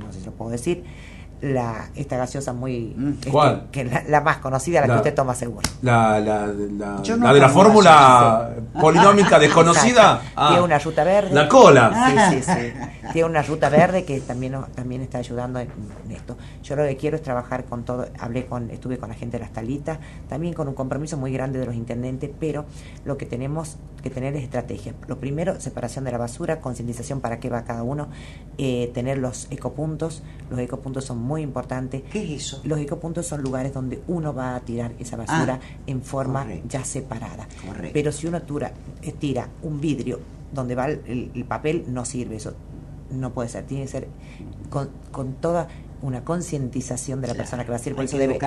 no 0.00 0.12
sé 0.12 0.20
si 0.20 0.26
lo 0.26 0.32
puedo 0.32 0.50
decir, 0.50 0.84
la, 1.44 1.88
esta 1.94 2.16
gaseosa 2.16 2.52
muy... 2.52 2.94
Mm. 2.96 3.08
Este, 3.10 3.30
¿Cuál? 3.30 3.66
que 3.70 3.84
la, 4.08 4.20
más 4.20 4.38
conocida, 4.38 4.80
la, 4.80 4.86
que 4.86 4.96
usted 4.96 5.14
toma 5.14 5.34
seguro. 5.34 5.68
La, 5.82 6.18
la, 6.18 6.46
la, 6.46 7.32
de 7.32 7.40
la 7.40 7.48
fórmula 7.48 8.50
polinómica 8.80 9.38
desconocida. 9.38 10.22
Ah, 10.36 10.48
Tiene 10.48 10.62
una 10.62 10.78
ruta 10.78 11.04
verde. 11.04 11.34
La 11.34 11.48
cola. 11.48 12.30
Sí, 12.30 12.42
sí, 12.42 12.52
sí. 12.52 12.72
Tiene 13.12 13.28
una 13.28 13.42
ruta 13.42 13.68
verde 13.68 14.04
que 14.04 14.20
también, 14.20 14.56
también 14.74 15.02
está 15.02 15.18
ayudando 15.18 15.60
en, 15.60 15.68
esto. 16.10 16.36
Yo 16.62 16.76
lo 16.76 16.84
que 16.84 16.96
quiero 16.96 17.16
es 17.16 17.22
trabajar 17.22 17.64
con 17.64 17.84
todo, 17.84 18.08
hablé 18.18 18.46
con, 18.46 18.70
estuve 18.70 18.98
con 18.98 19.10
la 19.10 19.14
gente 19.14 19.38
de 19.38 19.44
las 19.44 19.52
talitas, 19.52 19.98
también 20.28 20.54
con 20.54 20.66
un 20.66 20.74
compromiso 20.74 21.16
muy 21.16 21.32
grande 21.32 21.58
de 21.58 21.66
los 21.66 21.74
intendentes, 21.74 22.30
pero 22.38 22.64
lo 23.04 23.16
que 23.16 23.26
tenemos 23.26 23.76
que 24.04 24.10
tener 24.10 24.36
es 24.36 24.44
estrategia. 24.44 24.94
Lo 25.08 25.18
primero, 25.18 25.58
separación 25.58 26.04
de 26.04 26.12
la 26.12 26.18
basura, 26.18 26.60
concientización 26.60 27.22
para 27.22 27.40
qué 27.40 27.48
va 27.48 27.64
cada 27.64 27.82
uno, 27.82 28.08
eh, 28.58 28.90
tener 28.92 29.16
los 29.16 29.48
ecopuntos, 29.50 30.22
los 30.50 30.60
ecopuntos 30.60 31.06
son 31.06 31.18
muy 31.18 31.40
importantes. 31.40 32.02
¿Qué 32.12 32.22
es 32.22 32.42
eso? 32.42 32.60
Los 32.64 32.78
ecopuntos 32.78 33.26
son 33.26 33.42
lugares 33.42 33.72
donde 33.72 34.02
uno 34.06 34.34
va 34.34 34.56
a 34.56 34.60
tirar 34.60 34.92
esa 34.98 35.16
basura 35.16 35.58
ah, 35.60 35.78
en 35.86 36.02
forma 36.02 36.46
ya 36.68 36.84
separada. 36.84 37.48
Pero 37.94 38.12
si 38.12 38.26
uno 38.26 38.42
tira, 38.42 38.72
eh, 39.00 39.12
tira 39.12 39.48
un 39.62 39.80
vidrio 39.80 40.20
donde 40.52 40.74
va 40.74 40.86
el, 40.86 41.46
papel, 41.48 41.86
no 41.88 42.04
sirve 42.04 42.36
eso. 42.36 42.52
No 43.10 43.32
puede 43.32 43.48
ser, 43.48 43.64
tiene 43.64 43.84
que 43.84 43.90
ser 43.90 44.08
con, 44.68 44.90
con 45.12 45.32
toda 45.34 45.68
una 46.02 46.24
concientización 46.24 47.22
de 47.22 47.28
la 47.28 47.34
persona 47.34 47.64
que 47.64 47.70
va 47.70 47.76
a 47.76 47.80
hacer, 47.80 47.94
por 47.94 48.04
eso 48.04 48.18
debe, 48.18 48.38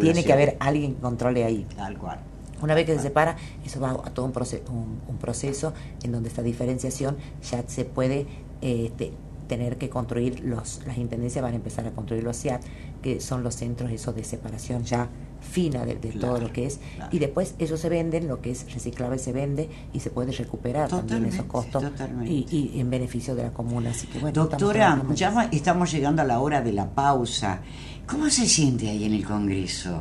tiene 0.00 0.24
que 0.24 0.32
haber 0.32 0.56
alguien 0.58 0.96
que 0.96 1.00
controle 1.00 1.44
ahí. 1.44 1.64
Tal 1.76 1.96
cual. 1.96 2.18
Una 2.64 2.74
vez 2.74 2.86
que 2.86 2.96
se 2.96 3.02
separa, 3.02 3.36
eso 3.62 3.78
va 3.78 3.90
a 3.90 4.14
todo 4.14 4.24
un, 4.24 4.32
proceso, 4.32 4.64
un, 4.72 5.18
proceso 5.18 5.74
en 6.02 6.12
donde 6.12 6.30
esta 6.30 6.40
diferenciación 6.40 7.18
ya 7.42 7.62
se 7.66 7.84
puede 7.84 8.26
este, 8.62 9.12
tener 9.48 9.76
que 9.76 9.90
construir, 9.90 10.40
los, 10.40 10.80
las 10.86 10.96
intendencias 10.96 11.42
van 11.42 11.52
a 11.52 11.56
empezar 11.56 11.86
a 11.86 11.90
construir 11.90 12.24
los 12.24 12.40
CIAT, 12.40 12.62
que 13.02 13.20
son 13.20 13.42
los 13.42 13.54
centros 13.54 13.90
esos 13.90 14.14
de 14.14 14.24
separación 14.24 14.82
ya 14.82 15.10
fina 15.42 15.84
de, 15.84 15.96
todo 15.96 16.40
lo 16.40 16.50
que 16.54 16.64
es, 16.64 16.80
y 17.10 17.18
después 17.18 17.54
eso 17.58 17.76
se 17.76 17.90
venden, 17.90 18.28
lo 18.28 18.40
que 18.40 18.50
es 18.50 18.72
reciclable 18.72 19.18
se 19.18 19.34
vende 19.34 19.68
y 19.92 20.00
se 20.00 20.08
puede 20.08 20.32
recuperar 20.32 20.88
también 20.88 21.26
esos 21.26 21.44
costos 21.44 21.84
y, 22.24 22.46
y, 22.50 22.80
en 22.80 22.88
beneficio 22.88 23.34
de 23.34 23.42
la 23.42 23.50
comuna. 23.50 23.90
Así 23.90 24.06
que 24.06 24.20
bueno, 24.20 24.32
Doctora, 24.32 25.02
ya 25.14 25.50
estamos 25.52 25.92
llegando 25.92 26.22
a 26.22 26.24
la 26.24 26.40
hora 26.40 26.62
de 26.62 26.72
la 26.72 26.88
pausa. 26.88 27.60
¿Cómo 28.06 28.30
se 28.30 28.46
siente 28.46 28.88
ahí 28.88 29.04
en 29.04 29.12
el 29.12 29.24
Congreso? 29.26 30.00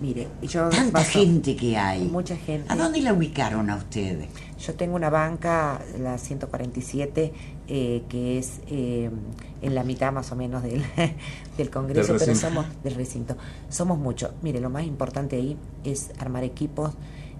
Mire, 0.00 0.28
yo 0.42 0.68
tanta 0.68 1.02
gente 1.04 1.56
que 1.56 1.76
hay. 1.76 2.04
Mucha 2.04 2.36
gente. 2.36 2.70
¿A 2.72 2.76
dónde 2.76 3.00
la 3.00 3.12
ubicaron 3.12 3.70
a 3.70 3.76
ustedes? 3.76 4.28
Yo 4.58 4.74
tengo 4.74 4.94
una 4.96 5.10
banca, 5.10 5.80
la 5.98 6.18
147, 6.18 7.32
eh, 7.68 8.02
que 8.08 8.38
es 8.38 8.60
eh, 8.68 9.10
en 9.62 9.74
la 9.74 9.84
mitad 9.84 10.12
más 10.12 10.32
o 10.32 10.36
menos 10.36 10.62
del, 10.62 10.84
del 11.56 11.70
Congreso, 11.70 12.16
pero 12.18 12.34
somos 12.34 12.66
del 12.82 12.94
recinto. 12.94 13.36
Somos 13.68 13.98
muchos. 13.98 14.32
Mire, 14.42 14.60
lo 14.60 14.70
más 14.70 14.84
importante 14.84 15.36
ahí 15.36 15.56
es 15.84 16.10
armar 16.18 16.44
equipos 16.44 16.92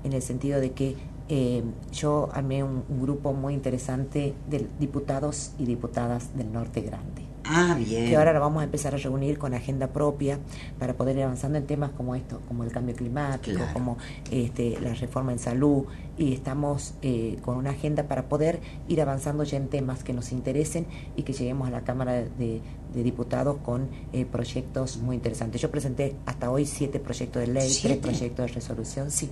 en 0.04 0.12
el 0.12 0.22
sentido 0.22 0.60
de 0.60 0.72
que 0.72 0.96
eh, 1.28 1.64
yo 1.92 2.28
armé 2.32 2.62
un, 2.62 2.84
grupo 3.00 3.32
muy 3.32 3.54
interesante 3.54 4.34
de 4.48 4.68
diputados 4.78 5.52
y 5.58 5.64
diputadas 5.64 6.36
del 6.36 6.52
Norte 6.52 6.80
Grande. 6.82 7.25
Ah, 7.48 7.76
bien. 7.78 8.08
Que 8.08 8.16
ahora 8.16 8.32
lo 8.32 8.40
vamos 8.40 8.60
a 8.60 8.64
empezar 8.64 8.94
a 8.94 8.98
reunir 8.98 9.38
con 9.38 9.54
agenda 9.54 9.88
propia 9.88 10.38
para 10.78 10.94
poder 10.94 11.16
ir 11.16 11.22
avanzando 11.22 11.58
en 11.58 11.66
temas 11.66 11.90
como 11.90 12.14
esto, 12.14 12.40
como 12.48 12.64
el 12.64 12.72
cambio 12.72 12.94
climático, 12.94 13.60
como 13.72 13.98
este, 14.30 14.78
la 14.80 14.94
reforma 14.94 15.32
en 15.32 15.38
salud, 15.38 15.84
y 16.18 16.32
estamos 16.32 16.94
eh, 17.02 17.38
con 17.42 17.56
una 17.56 17.70
agenda 17.70 18.04
para 18.04 18.28
poder 18.28 18.60
ir 18.88 19.00
avanzando 19.00 19.44
ya 19.44 19.56
en 19.56 19.68
temas 19.68 20.02
que 20.02 20.12
nos 20.12 20.32
interesen 20.32 20.86
y 21.16 21.22
que 21.22 21.32
lleguemos 21.32 21.68
a 21.68 21.70
la 21.70 21.82
Cámara 21.82 22.14
de, 22.14 22.60
Diputados 22.94 23.58
con 23.62 23.90
eh, 24.14 24.24
proyectos 24.24 24.96
muy 24.96 25.16
interesantes. 25.16 25.60
Yo 25.60 25.70
presenté 25.70 26.16
hasta 26.24 26.50
hoy 26.50 26.64
siete 26.64 26.98
proyectos 26.98 27.42
de 27.42 27.48
ley, 27.48 27.70
tres 27.82 27.98
proyectos 27.98 28.46
de 28.46 28.52
resolución, 28.54 29.10
sí 29.10 29.30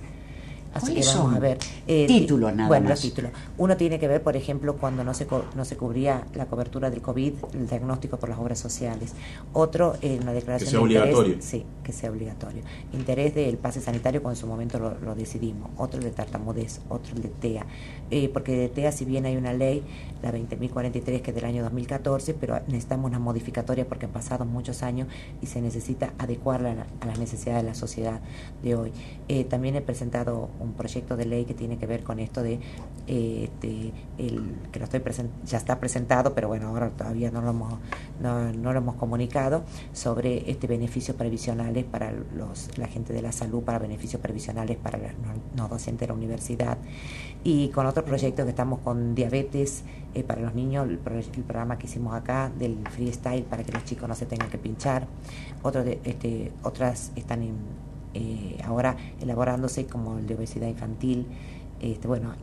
Así 0.75 0.93
que 0.93 1.05
vamos 1.05 1.33
a 1.33 1.39
ver. 1.39 1.57
Eh, 1.87 2.05
títulos 2.05 2.53
nada 2.53 2.67
bueno, 2.67 2.89
los 2.89 2.99
títulos. 2.99 3.31
Uno 3.57 3.77
tiene 3.77 3.97
que 3.97 4.09
ver, 4.09 4.21
por 4.21 4.35
ejemplo, 4.35 4.75
cuando 4.75 5.05
no 5.05 5.13
se, 5.13 5.25
no 5.55 5.63
se 5.63 5.77
cubría 5.77 6.25
la 6.35 6.47
cobertura 6.47 6.89
del 6.89 7.01
COVID, 7.01 7.33
el 7.53 7.67
diagnóstico 7.67 8.17
por 8.17 8.27
las 8.27 8.37
obras 8.37 8.59
sociales. 8.59 9.13
Otro, 9.53 9.95
eh, 10.01 10.19
una 10.21 10.33
declaración 10.33 10.67
que 10.67 10.71
sea 10.71 10.81
obligatorio. 10.81 11.37
Sí, 11.39 11.65
que 11.81 11.93
sea 11.93 12.11
obligatorio. 12.11 12.61
Interés 12.91 13.33
del 13.33 13.57
pase 13.57 13.79
sanitario, 13.79 14.21
cuando 14.21 14.37
en 14.37 14.41
su 14.41 14.47
momento 14.47 14.77
lo, 14.77 15.15
decidimos. 15.15 15.69
Otro 15.77 15.99
el 15.99 16.03
de 16.03 16.11
tartamudez, 16.11 16.81
otro 16.89 17.15
el 17.15 17.21
de 17.21 17.29
TEA. 17.29 17.65
Eh, 18.11 18.29
porque 18.33 18.57
de 18.57 18.67
TEA, 18.67 18.91
si 18.91 19.05
bien 19.05 19.25
hay 19.25 19.37
una 19.37 19.53
ley, 19.53 19.81
la 20.21 20.33
20.043, 20.33 21.21
que 21.21 21.31
es 21.31 21.35
del 21.35 21.45
año 21.45 21.63
2014, 21.63 22.33
pero 22.33 22.59
necesitamos 22.67 23.09
una 23.09 23.19
modificatoria 23.19 23.87
porque 23.87 24.07
han 24.07 24.11
pasado 24.11 24.43
muchos 24.43 24.83
años 24.83 25.07
y 25.41 25.45
se 25.45 25.61
necesita 25.61 26.13
adecuarla 26.17 26.85
a, 26.99 27.05
las 27.05 27.17
necesidades 27.17 27.63
de 27.63 27.69
la 27.69 27.75
sociedad 27.75 28.19
de 28.61 28.75
hoy. 28.75 28.91
Eh, 29.29 29.45
también 29.45 29.75
he 29.75 29.81
presentado 29.81 30.49
un 30.59 30.64
proyecto 30.73 31.15
de 31.15 31.25
ley 31.25 31.45
que 31.45 31.53
tiene 31.53 31.77
que 31.77 31.85
ver 31.85 32.03
con 32.03 32.19
esto 32.19 32.43
de, 32.43 32.59
eh, 33.07 33.49
el, 34.17 34.55
que 34.71 34.79
lo 34.79 34.85
estoy 34.85 35.01
ya 35.45 35.57
está 35.57 35.79
presentado, 35.79 36.33
pero 36.33 36.47
bueno, 36.47 36.67
ahora 36.67 36.89
todavía 36.89 37.31
no 37.31 37.41
lo 37.41 37.49
hemos, 37.51 37.73
no, 38.21 38.51
lo 38.51 38.77
hemos 38.77 38.95
comunicado, 38.95 39.63
sobre 39.93 40.49
este 40.49 40.67
beneficios 40.67 41.15
previsionales 41.15 41.85
para 41.85 42.11
los, 42.11 42.77
la 42.77 42.87
gente 42.87 43.13
de 43.13 43.21
la 43.21 43.31
salud, 43.31 43.63
para 43.63 43.79
beneficios 43.79 44.21
previsionales 44.21 44.77
para 44.77 44.97
los 44.97 45.11
no, 45.55 45.67
docentes 45.67 46.01
de 46.01 46.07
la 46.07 46.13
universidad. 46.13 46.77
Y 47.43 47.69
con 47.69 47.85
otro 47.85 48.03
proyecto 48.03 48.43
que 48.43 48.49
estamos 48.49 48.79
con 48.79 49.13
diabetes 49.13 49.83
eh, 50.13 50.23
para 50.23 50.41
los 50.41 50.55
niños, 50.55 50.87
el, 50.87 50.97
programa 50.97 51.77
que 51.77 51.85
hicimos 51.87 52.15
acá 52.15 52.51
del 52.57 52.77
freestyle 52.89 53.43
para 53.43 53.63
que 53.63 53.71
los 53.71 53.83
chicos 53.85 54.07
no 54.09 54.15
se 54.15 54.25
tengan 54.25 54.49
que 54.49 54.57
pinchar. 54.57 55.07
Otro 55.61 55.83
de, 55.83 55.99
este, 56.03 56.51
otras 56.63 57.11
están 57.15 57.43
en 57.43 57.55
eh, 58.15 58.57
ahora 58.63 58.95
elaborándose 59.21 59.85
como 59.85 60.17
el 60.17 60.25
de 60.25 60.35
obesidad 60.35 60.67
infantil. 60.67 61.27
Este, 61.81 62.07
bueno, 62.07 62.33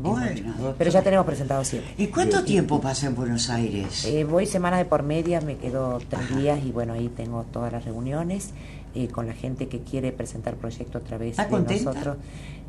pero 0.77 0.91
ya 0.91 1.03
tenemos 1.03 1.25
presentado 1.25 1.65
siete. 1.65 1.87
¿Y 1.97 2.09
cuánto 2.09 2.45
tiempo 2.45 2.79
pasa 2.81 3.07
en 3.07 3.15
Buenos 3.15 3.49
Aires? 3.49 4.05
Eh, 4.05 4.25
voy 4.25 4.45
semana 4.45 4.77
de 4.77 4.85
por 4.85 5.03
media, 5.03 5.41
me 5.41 5.57
quedo 5.57 5.99
tres 6.11 6.37
días 6.37 6.63
y 6.63 6.71
bueno, 6.71 6.93
ahí 6.93 7.09
tengo 7.09 7.45
todas 7.51 7.73
las 7.73 7.87
reuniones 7.87 8.51
eh, 8.95 9.09
con 9.09 9.27
la 9.27 9.33
gente 9.33 9.69
que 9.69 9.81
quiere 9.81 10.13
presentar 10.13 10.57
proyectos 10.57 11.01
a 11.01 11.05
través 11.05 11.39
de 11.39 11.49
nosotros. 11.49 12.19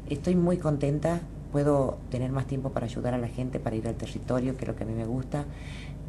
Estoy 0.09 0.35
muy 0.35 0.57
contenta, 0.57 1.19
puedo 1.51 1.97
tener 2.09 2.31
más 2.31 2.47
tiempo 2.47 2.69
para 2.69 2.85
ayudar 2.85 3.13
a 3.13 3.17
la 3.17 3.27
gente, 3.27 3.59
para 3.59 3.75
ir 3.75 3.85
al 3.85 3.95
territorio, 3.95 4.55
que 4.55 4.63
es 4.63 4.67
lo 4.69 4.75
que 4.77 4.83
a 4.83 4.87
mí 4.87 4.93
me 4.93 5.05
gusta. 5.05 5.45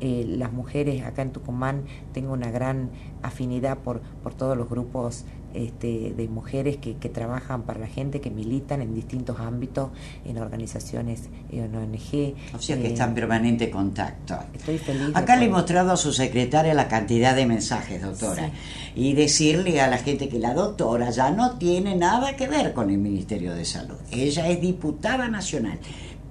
las 0.00 0.52
mujeres 0.52 1.04
acá 1.04 1.22
en 1.22 1.33
Tucumán, 1.33 1.83
tengo 2.12 2.33
una 2.33 2.50
gran 2.52 2.90
afinidad 3.22 3.78
por, 3.78 4.00
por 4.22 4.35
todos 4.35 4.57
los 4.57 4.68
grupos 4.68 5.24
este, 5.54 6.12
de 6.16 6.28
mujeres 6.28 6.76
que, 6.76 6.94
trabajan 7.14 7.62
para 7.62 7.78
la 7.78 7.86
gente, 7.86 8.20
que 8.20 8.30
militan 8.30 8.82
en 8.82 8.94
distintos 8.94 9.38
ámbitos, 9.38 9.90
en 10.24 10.38
organizaciones, 10.38 11.28
en 11.50 11.74
ONG. 11.74 12.34
O 12.54 12.60
sea 12.60 12.76
que 12.76 12.88
está 12.88 13.04
en 13.04 13.10
eh, 13.10 13.14
permanente 13.14 13.70
contacto. 13.70 14.36
Estoy 14.52 14.78
feliz. 14.78 15.14
Acá 15.14 15.36
le 15.36 15.46
he 15.46 15.48
mostrado 15.48 15.92
a 15.92 15.96
su 15.96 16.12
secretaria 16.12 16.74
la 16.74 16.88
cantidad 16.88 17.36
de 17.36 17.46
mensajes, 17.46 18.02
doctora, 18.02 18.50
y 18.96 19.12
decirle 19.12 19.80
a 19.80 19.86
la 19.86 19.98
gente 19.98 20.28
que 20.28 20.38
la 20.38 20.54
doctora 20.54 21.10
ya 21.10 21.30
no 21.30 21.56
tiene 21.56 21.94
nada 21.94 22.34
que 22.36 22.48
ver 22.48 22.72
con 22.72 22.90
el 22.90 22.98
Ministerio 22.98 23.54
de 23.54 23.64
Salud. 23.64 23.96
Ella 24.10 24.48
es 24.48 24.60
diputada 24.60 25.28
nacional 25.28 25.78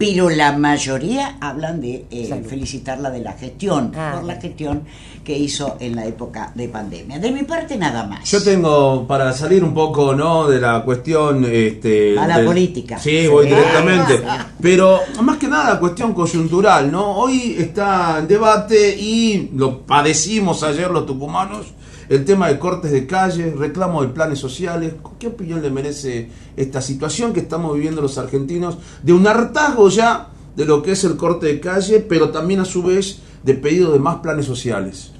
pero 0.04 0.30
la 0.30 0.52
mayoría 0.52 1.38
hablan 1.40 1.80
de 1.80 2.06
eh, 2.12 2.44
felicitarla 2.46 3.10
de 3.10 3.22
la 3.22 3.32
gestión, 3.32 3.94
ah, 3.96 4.16
por 4.16 4.26
la 4.26 4.36
gestión 4.36 4.84
que 5.24 5.38
hizo 5.38 5.78
en 5.80 5.96
la 5.96 6.06
época 6.06 6.52
de 6.54 6.68
pandemia. 6.68 7.20
De 7.20 7.32
mi 7.32 7.44
parte 7.44 7.78
nada 7.78 8.06
más. 8.06 8.30
Yo 8.30 8.44
tengo, 8.44 9.08
para 9.08 9.32
salir 9.32 9.64
un 9.64 9.74
poco 9.74 10.14
no 10.14 10.46
de 10.50 10.60
la 10.60 10.84
cuestión... 10.84 11.46
Este, 11.50 12.20
a 12.20 12.28
la 12.28 12.44
política. 12.44 13.00
Sí, 13.00 13.28
voy 13.28 13.46
directamente. 13.46 14.22
Pero 14.62 15.00
más 15.22 15.38
que 15.38 15.48
nada 15.48 15.80
cuestión 15.80 16.14
coyuntural, 16.14 16.92
¿no? 16.92 17.16
Hoy 17.16 17.56
está 17.58 18.20
en 18.20 18.28
debate 18.28 18.98
y 19.00 19.52
lo 19.56 19.84
padecimos 19.84 20.64
ayer 20.64 20.92
los 20.92 21.06
tucumanos 21.06 21.68
el 22.10 22.26
tema 22.26 22.48
de 22.48 22.60
cortes 22.60 22.92
de 22.92 23.08
calle, 23.08 23.54
reclamo 23.58 24.02
de 24.02 24.10
planes 24.10 24.40
sociales. 24.40 24.94
¿Qué 25.20 25.28
opinión 25.28 25.62
le 25.62 25.70
merece 25.70 26.30
esta 26.58 26.82
situación 26.82 27.34
que 27.34 27.42
estamos 27.42 27.74
viviendo 27.74 28.02
los 28.02 28.18
argentinos 28.18 28.78
de 29.02 29.14
un 29.14 29.26
hartazgo 29.28 29.90
ya 29.90 30.30
de 30.56 30.66
lo 30.66 30.84
que 30.84 30.92
es 30.92 31.04
el 31.04 31.18
corte 31.18 31.48
de 31.48 31.60
calle, 31.60 32.00
pero 32.00 32.30
también 32.30 32.60
a 32.60 32.66
su 32.66 32.84
vez 32.84 33.20
de 33.44 33.54
pedido 33.56 33.92
de 33.92 34.00
más 34.00 34.18
planes 34.18 34.46
sociales? 34.46 35.12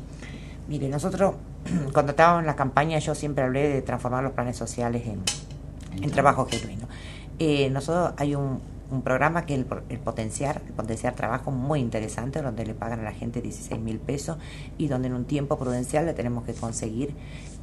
Mire, 0.68 0.90
nosotros 0.90 1.36
cuando 1.94 2.12
estábamos 2.12 2.42
en 2.42 2.48
la 2.48 2.56
campaña 2.56 3.00
yo 3.00 3.16
siempre 3.16 3.44
hablé 3.44 3.70
de 3.70 3.82
transformar 3.82 4.24
los 4.24 4.34
planes 4.34 4.58
sociales 4.58 5.04
en, 5.06 6.12
trabajo 6.12 6.48
genuino. 6.50 6.88
Eh, 7.40 7.70
nosotros 7.70 8.14
hay 8.18 8.36
un, 8.36 8.60
un 8.94 9.02
programa 9.02 9.46
que 9.46 9.56
es 9.56 9.66
el, 9.90 10.00
potenciar, 10.00 10.62
el 10.68 10.74
potenciar 10.74 11.16
trabajo 11.16 11.52
muy 11.52 11.80
interesante, 11.80 12.42
donde 12.42 12.66
le 12.66 12.76
pagan 12.76 13.00
a 13.00 13.04
la 13.04 13.12
gente 13.12 13.42
16 13.42 13.82
mil 13.82 14.00
pesos 14.00 14.38
y 14.78 14.88
donde 14.88 15.08
en 15.08 15.16
un 15.16 15.26
tiempo 15.26 15.58
prudencial 15.58 16.06
le 16.06 16.14
tenemos 16.14 16.44
que 16.44 16.54
conseguir 16.54 17.14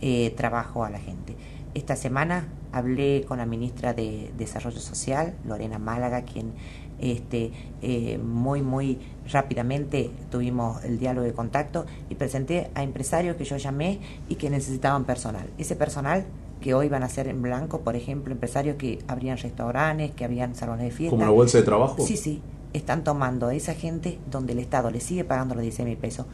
eh, 0.01 0.35
trabajo 0.37 0.85
a 0.85 0.91
la 0.91 0.99
gente. 0.99 1.37
Esta 1.73 1.95
semana 1.95 2.49
hablé 2.73 3.25
con 3.29 3.39
la 3.39 3.47
ministra 3.47 3.95
de 3.95 4.33
Desarrollo 4.37 4.81
Social, 4.81 5.35
Lorena 5.45 5.79
Málaga, 5.79 6.23
quien 6.23 6.53
este, 6.99 7.53
eh, 7.81 8.19
muy, 8.19 8.61
muy 8.61 8.99
rápidamente 9.31 10.11
tuvimos 10.31 10.85
el 10.85 10.99
diálogo 10.99 11.25
de 11.25 11.33
contacto 11.33 11.87
y 12.09 12.17
presenté 12.17 12.71
a 12.75 12.83
empresarios 12.83 13.37
que 13.37 13.45
yo 13.45 13.57
llamé 13.57 14.01
y 14.29 14.35
que 14.35 14.51
necesitaban 14.51 15.05
personal. 15.05 15.49
Ese 15.59 15.77
personal 15.77 16.27
que 16.61 16.75
hoy 16.75 16.89
van 16.89 17.03
a 17.03 17.09
ser 17.09 17.29
en 17.29 17.43
blanco, 17.43 17.81
por 17.81 17.97
ejemplo, 17.97 18.33
empresarios 18.33 18.77
que 18.77 18.99
abrían 19.09 19.39
restaurantes, 19.39 20.13
que 20.13 20.25
habían 20.25 20.55
salones 20.55 20.85
de 20.85 20.91
fiesta. 20.91 21.11
¿Como 21.11 21.23
una 21.23 21.33
bolsa 21.33 21.59
de 21.59 21.65
trabajo? 21.65 22.05
Sí, 22.07 22.17
sí. 22.17 22.43
Están 22.73 23.03
tomando 23.03 23.49
a 23.49 23.55
esa 23.55 23.75
gente 23.75 24.19
donde 24.31 24.53
el 24.53 24.61
Estado 24.61 24.91
le 24.91 25.01
sigue 25.01 25.25
pagando 25.25 25.55
los 25.55 25.63
16 25.63 25.89
mil 25.89 25.99
pesos. 25.99 26.27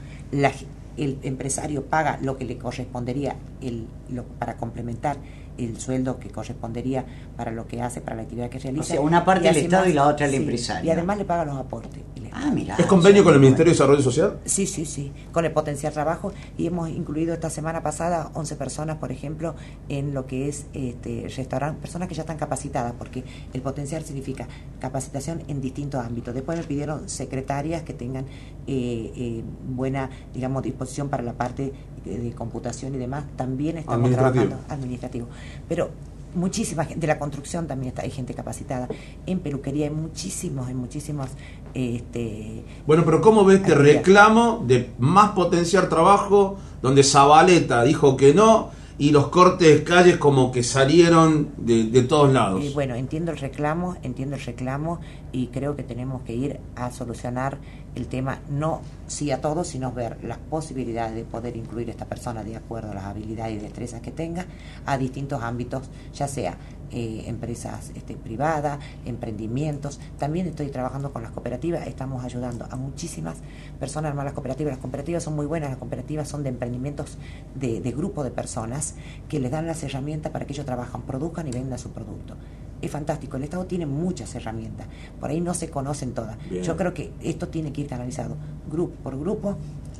El 0.96 1.18
empresario 1.22 1.85
paga 1.85 2.18
lo 2.22 2.37
que 2.37 2.44
le 2.44 2.59
correspondería 2.59 3.37
el, 3.61 3.87
lo, 4.11 4.24
para 4.24 4.56
complementar 4.56 5.16
el 5.59 5.78
sueldo 5.80 6.18
que 6.18 6.30
correspondería 6.30 7.04
para 7.37 7.50
lo 7.50 7.66
que 7.66 7.80
hace, 7.80 8.00
para 8.00 8.16
la 8.16 8.22
actividad 8.22 8.50
que 8.50 8.59
realiza. 8.59 8.82
O 8.82 8.87
sea, 8.87 9.00
una 9.00 9.24
parte 9.24 9.46
del 9.48 9.56
Estado 9.56 9.88
y 9.88 9.92
la 9.92 10.06
otra 10.06 10.26
el 10.26 10.35
empresario. 10.35 10.87
Y 10.87 10.90
además 10.92 11.18
le 11.18 11.24
paga 11.24 11.44
los 11.44 11.56
aportes. 11.56 12.02
Ah, 12.38 12.50
mira. 12.52 12.76
¿Es 12.76 12.85
convenio 12.85 13.24
con 13.24 13.32
el 13.32 13.40
Ministerio 13.40 13.70
de 13.70 13.74
Desarrollo 13.74 14.02
Social? 14.02 14.40
Sí, 14.44 14.66
sí, 14.66 14.85
sí, 14.85 15.11
con 15.32 15.46
el 15.46 15.52
potencial 15.52 15.90
trabajo. 15.94 16.32
Y 16.59 16.66
hemos 16.66 16.90
incluido 16.90 17.32
esta 17.32 17.48
semana 17.48 17.82
pasada 17.82 18.30
11 18.35 18.56
personas, 18.56 18.96
por 18.98 19.11
ejemplo, 19.11 19.54
en 19.88 20.12
lo 20.12 20.26
que 20.26 20.46
es 20.46 20.66
este 20.74 21.28
restaurante, 21.35 21.80
personas 21.80 22.09
que 22.09 22.14
ya 22.14 22.22
están 22.22 22.37
capacitadas, 22.37 22.92
porque 22.98 23.24
el 23.54 23.62
potencial 23.62 24.04
significa 24.04 24.46
capacitación 24.80 25.44
en 25.48 25.62
distintos 25.62 26.04
ámbitos. 26.04 26.35
Después 26.35 26.59
me 26.59 26.64
pidieron 26.64 27.09
secretarias 27.09 27.85
que 27.85 27.94
tengan 27.94 28.26
eh, 28.66 29.12
eh, 29.16 29.44
buena, 29.68 30.11
digamos, 30.35 30.62
disposición 30.62 31.09
para 31.09 31.22
la 31.22 31.35
parte 31.35 31.72
de, 32.05 32.33
computación 32.33 32.94
y 32.94 32.98
demás. 32.98 33.24
También 33.37 33.79
estamos 33.79 34.11
trabajando 34.11 34.59
administrativo. 34.68 35.29
Pero 35.68 35.90
muchísima 36.37 36.85
gente, 36.85 37.00
de 37.00 37.07
la 37.07 37.18
construcción 37.18 37.66
también 37.66 37.88
está, 37.88 38.02
hay 38.02 38.11
gente 38.11 38.35
capacitada, 38.35 38.88
en 39.26 39.40
peluquería 39.40 39.87
hay 39.87 39.92
muchísimos, 39.92 40.68
hay 40.68 40.74
muchísimos... 40.74 41.29
Este, 41.74 42.64
bueno, 42.87 43.05
pero 43.05 43.20
¿cómo 43.20 43.44
ves 43.44 43.61
este 43.61 43.74
reclamo 43.74 44.64
de 44.66 44.90
más 44.98 45.31
potenciar 45.31 45.88
trabajo, 45.88 46.57
donde 46.81 47.02
Zabaleta 47.02 47.83
dijo 47.85 48.16
que 48.16 48.33
no, 48.33 48.70
y 48.98 49.11
los 49.11 49.29
cortes 49.29 49.68
de 49.68 49.85
calles 49.85 50.16
como 50.16 50.52
que 50.52 50.62
salieron 50.62 51.50
de, 51.59 51.85
de 51.85 52.02
todos 52.02 52.33
lados? 52.33 52.64
Y 52.64 52.70
bueno, 52.70 52.94
entiendo 52.94 53.31
el 53.33 53.38
reclamo, 53.38 53.96
entiendo 54.02 54.37
el 54.37 54.42
reclamo, 54.42 55.00
y 55.33 55.48
creo 55.48 55.76
que 55.76 55.83
tenemos 55.83 56.22
que 56.22 56.35
ir 56.35 56.61
a 56.76 56.90
solucionar 56.90 57.59
el 57.96 58.06
tema, 58.06 58.40
no 58.48 58.82
sí 59.06 59.30
a 59.30 59.40
todos, 59.40 59.68
sino 59.68 59.90
ver 59.90 60.22
las 60.22 60.38
posibilidades 60.38 61.14
de 61.14 61.24
poder 61.24 61.56
incluir 61.56 61.88
a 61.88 61.92
esta 61.92 62.04
persona 62.04 62.44
de 62.44 62.56
acuerdo 62.56 62.90
a 62.90 62.94
las 62.94 63.04
habilidades 63.04 63.56
y 63.56 63.59
destrezas 63.59 64.00
que 64.02 64.12
tenga 64.12 64.46
a 64.85 64.98
distintos 64.98 65.42
ámbitos, 65.42 65.88
ya 66.12 66.28
sea 66.28 66.59
eh, 66.90 67.24
empresas 67.26 67.90
este, 67.96 68.14
privadas, 68.14 68.78
emprendimientos. 69.06 69.98
También 70.18 70.46
estoy 70.46 70.68
trabajando 70.68 71.12
con 71.12 71.22
las 71.22 71.32
cooperativas, 71.32 71.87
estamos 71.87 72.22
ayudando 72.22 72.66
a 72.70 72.76
muchísimas 72.76 73.38
personas 73.80 74.16
a 74.16 74.24
las 74.24 74.35
cooperativas. 74.35 74.72
Las 74.72 74.80
cooperativas 74.80 75.22
son 75.22 75.35
muy 75.35 75.46
buenas, 75.46 75.70
las 75.70 75.78
cooperativas 75.78 76.28
son 76.28 76.42
de 76.42 76.50
emprendimientos 76.50 77.16
de, 77.54 77.80
de 77.80 77.92
grupo 77.92 78.22
de 78.22 78.30
personas 78.30 78.94
que 79.28 79.40
les 79.40 79.50
dan 79.50 79.66
las 79.66 79.82
herramientas 79.82 80.30
para 80.32 80.44
que 80.44 80.52
ellos 80.52 80.66
trabajan, 80.66 81.02
produzcan 81.02 81.48
y 81.48 81.50
vendan 81.50 81.78
su 81.78 81.90
producto 81.90 82.37
es 82.82 82.90
fantástico. 82.90 83.36
El 83.36 83.44
Estado 83.44 83.66
tiene 83.66 83.86
muchas 83.86 84.34
herramientas, 84.34 84.86
por 85.20 85.30
ahí 85.30 85.40
no 85.40 85.54
se 85.54 85.70
conocen 85.70 86.12
todas. 86.12 86.36
Yo 86.62 86.76
creo 86.76 86.94
que 86.94 87.12
esto 87.22 87.48
tiene 87.48 87.72
que 87.72 87.82
ir 87.82 87.86
canalizado 87.86 88.36
grupo 88.70 88.94
por 89.02 89.18
grupo, 89.18 89.56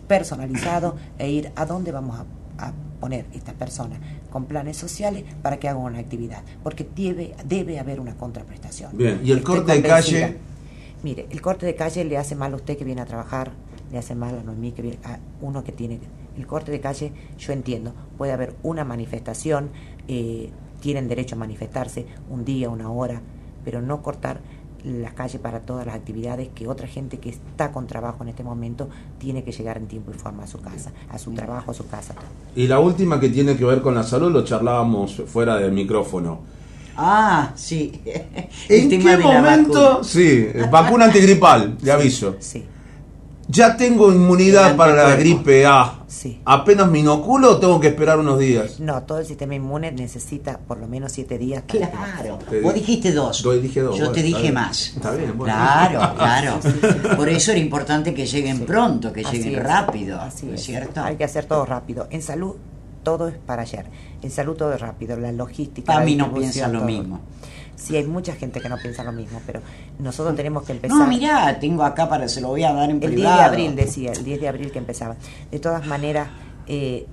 personalizado 0.07 0.97
e 1.19 1.31
ir 1.31 1.53
a 1.57 1.67
dónde 1.67 1.93
vamos 1.93 2.19
a, 2.19 2.25
poner 3.01 3.27
estas 3.35 3.55
personas 3.55 3.99
con 4.31 4.47
planes 4.47 4.79
sociales 4.79 5.23
para 5.43 5.59
que 5.59 5.69
hagan 5.69 5.83
una 5.83 5.99
actividad, 5.99 6.43
porque 6.63 6.89
debe, 6.97 7.35
debe 7.45 7.79
haber 7.79 8.01
una 8.01 8.17
contraprestación. 8.17 8.97
Bien, 8.97 9.21
y 9.23 9.33
el 9.33 9.43
corte 9.43 9.75
de 9.75 9.83
calle. 9.83 10.39
Mire, 11.03 11.27
el 11.29 11.43
corte 11.43 11.67
de 11.67 11.75
calle 11.75 12.07
le 12.07 12.17
hace 12.17 12.35
mal 12.35 12.55
a 12.55 12.57
usted 12.57 12.79
que 12.79 12.85
viene 12.85 13.03
a 13.03 13.05
trabajar, 13.05 13.53
le 13.93 13.99
hace 13.99 14.15
mal 14.15 14.39
a 14.39 14.43
Noemí 14.43 14.73
que 14.73 14.81
viene, 14.81 14.99
a 15.05 15.19
uno 15.43 15.63
que 15.63 15.73
tiene 15.73 16.01
el 16.37 16.47
corte 16.47 16.71
de 16.71 16.81
calle, 16.81 17.13
yo 17.39 17.53
entiendo, 17.53 17.95
puede 18.19 18.33
haber 18.33 18.55
una 18.63 18.85
manifestación, 18.85 19.71
eh, 20.09 20.51
tienen 20.81 21.09
derecho 21.09 21.37
a 21.37 21.39
manifestarse 21.39 22.07
un 22.31 22.45
día, 22.45 22.69
una 22.69 22.91
hora, 22.91 23.21
pero 23.65 23.81
no 23.81 24.03
cortar 24.03 24.41
las 24.85 25.15
calles 25.15 25.41
para 25.41 25.61
todas 25.61 25.85
las 25.85 25.97
actividades 25.97 26.49
que 26.55 26.69
otra 26.69 26.87
gente 26.87 27.19
que 27.19 27.31
está 27.31 27.73
con 27.73 27.87
trabajo 27.87 28.23
en 28.23 28.29
este 28.29 28.45
momento 28.45 28.89
tiene 29.19 29.43
que 29.43 29.51
llegar 29.51 29.79
en 29.79 29.87
tiempo 29.87 30.13
y 30.15 30.19
forma 30.19 30.45
a 30.45 30.47
su 30.47 30.61
casa, 30.61 30.93
a 31.11 31.19
su 31.19 31.33
trabajo, 31.33 31.73
a 31.73 31.75
su 31.75 31.89
casa. 31.89 32.15
Y 32.55 32.69
la 32.69 32.79
última 32.79 33.19
que 33.19 33.29
tiene 33.29 33.57
que 33.57 33.65
ver 33.65 33.83
con 33.83 33.95
la 33.95 34.05
salud 34.05 34.31
lo 34.31 34.45
charlábamos 34.45 35.23
fuera 35.27 35.57
del 35.57 35.73
micrófono. 35.73 36.41
Ah, 36.97 37.51
sí. 37.57 38.01
¿En 38.69 38.89
qué 38.89 39.19
momento? 39.19 40.05
Sí, 40.05 40.49
vacuna 40.71 41.07
antigripal, 41.07 41.77
le 41.83 41.93
aviso. 41.93 42.37
Sí. 42.39 42.65
Ya 43.49 43.77
tengo 43.77 44.13
inmunidad 44.13 44.77
para 44.77 44.93
la 44.95 45.15
gripe 45.15 45.65
A. 45.67 46.01
Sí. 46.09 46.41
Apenas 46.45 46.91
me 46.91 46.99
inoculo, 46.99 47.59
tengo 47.59 47.79
que 47.79 47.89
esperar 47.89 48.19
unos 48.19 48.39
días. 48.41 48.81
No, 48.81 49.03
todo 49.05 49.21
el 49.21 49.27
sistema 49.27 49.55
inmune 49.55 49.93
necesita 49.93 50.59
por 50.59 50.79
lo 50.79 50.89
menos 50.89 51.13
siete 51.13 51.39
días. 51.39 51.63
Claro. 51.67 52.39
Vos 52.63 52.75
dijiste 52.75 53.13
dos. 53.13 53.43
Yo 53.43 53.53
dije 53.53 53.81
dos. 53.83 53.97
Yo 53.97 54.11
te 54.11 54.23
dije 54.23 54.51
más. 54.51 54.95
Está 54.97 55.13
bien. 55.13 55.37
Bueno. 55.39 55.55
Claro, 55.55 56.15
claro. 56.19 56.61
Por 57.17 57.29
eso 57.29 57.53
era 57.53 57.61
importante 57.61 58.13
que 58.13 58.27
lleguen 58.27 58.61
pronto, 58.61 59.13
que 59.13 59.23
lleguen 59.23 59.63
rápido. 59.63 60.21
Así 60.21 60.51
es. 60.53 60.63
cierto? 60.63 61.01
Hay 61.03 61.17
que 61.17 61.25
hacer 61.25 61.45
todo 61.45 61.65
rápido. 61.65 62.09
En 62.11 62.23
salud 62.23 62.57
todo 63.05 63.29
es 63.29 63.37
para 63.37 63.63
ayer. 63.63 63.87
En 64.23 64.31
salud 64.33 64.57
todo 64.57 64.73
es 64.73 64.81
rápido. 64.81 65.17
La 65.17 65.31
logística. 65.31 65.93
Para 65.93 66.05
mí 66.05 66.17
no 66.17 66.35
piensa 66.35 66.67
lo 66.67 66.81
mismo. 66.81 67.21
Sí, 67.77 67.97
hay 67.97 68.05
mucha 68.05 68.35
gente 68.35 68.61
que 68.61 68.69
no 68.69 68.79
piensa 68.79 69.05
lo 69.05 69.13
mismo, 69.13 69.41
pero 69.47 69.61
nosotros 69.99 70.35
tenemos 70.35 70.65
que 70.65 70.73
empezar. 70.73 70.97
No, 70.97 71.07
mirá, 71.07 71.59
tengo 71.61 71.85
acá 71.85 72.09
para, 72.09 72.27
se 72.29 72.41
lo 72.41 72.49
voy 72.49 72.65
a 72.65 72.73
dar 72.73 72.91
en 72.91 73.03
el 73.03 73.13
privado. 73.13 73.15
El 73.15 73.17
10 73.17 73.37
de 73.37 73.43
abril 73.45 73.77
decía, 73.77 74.13
el 74.13 74.25
10 74.25 74.41
de 74.41 74.49
abril 74.49 74.73
que 74.73 74.79
empezaba. 74.79 75.17
De 75.51 75.59
todas 75.59 75.87
maneras, 75.87 76.29
eh, 76.67 77.07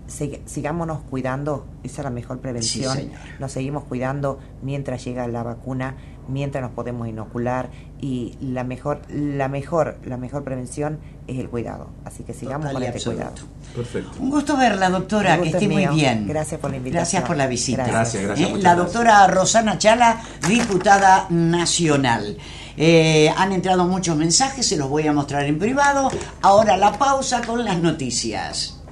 sigámonos 0.45 1.01
cuidando, 1.09 1.67
esa 1.83 2.01
es 2.01 2.05
la 2.05 2.09
mejor 2.09 2.39
prevención. 2.39 3.11
nos 3.39 3.51
seguimos 3.51 3.83
cuidando 3.83 4.39
mientras 4.61 5.03
llega 5.05 5.27
la 5.27 5.43
vacuna, 5.43 5.95
mientras 6.27 6.61
nos 6.61 6.71
podemos 6.71 7.07
inocular 7.07 7.69
y 7.99 8.35
la 8.41 8.63
mejor, 8.63 9.01
la 9.09 9.47
mejor, 9.47 9.97
la 10.05 10.17
mejor 10.17 10.43
prevención 10.43 10.99
es 11.27 11.39
el 11.39 11.49
cuidado. 11.49 11.89
Así 12.05 12.23
que 12.23 12.33
sigamos 12.33 12.71
con 12.71 12.83
este 12.83 13.01
cuidado. 13.01 13.33
Perfecto. 13.75 14.11
Un 14.19 14.29
gusto 14.29 14.57
verla, 14.57 14.89
doctora, 14.89 15.39
que 15.41 15.49
esté 15.49 15.67
muy 15.67 15.87
bien. 15.87 16.27
Gracias 16.27 16.59
por 16.59 16.71
la 16.71 16.77
invitación. 16.77 17.01
Gracias 17.01 17.23
por 17.23 17.37
la 17.37 17.47
visita. 17.47 17.85
Gracias, 17.85 18.23
gracias. 18.23 18.49
Eh, 18.49 18.57
la 18.57 18.75
doctora 18.75 19.25
Rosana 19.27 19.77
Chala, 19.77 20.21
diputada 20.47 21.27
nacional. 21.29 22.37
Eh, 22.75 23.31
han 23.37 23.51
entrado 23.51 23.85
muchos 23.85 24.17
mensajes, 24.17 24.65
se 24.65 24.77
los 24.77 24.89
voy 24.89 25.07
a 25.07 25.13
mostrar 25.13 25.45
en 25.45 25.59
privado. 25.59 26.09
Ahora 26.41 26.75
la 26.77 26.97
pausa 26.97 27.41
con 27.41 27.63
las 27.63 27.79
noticias. 27.79 28.82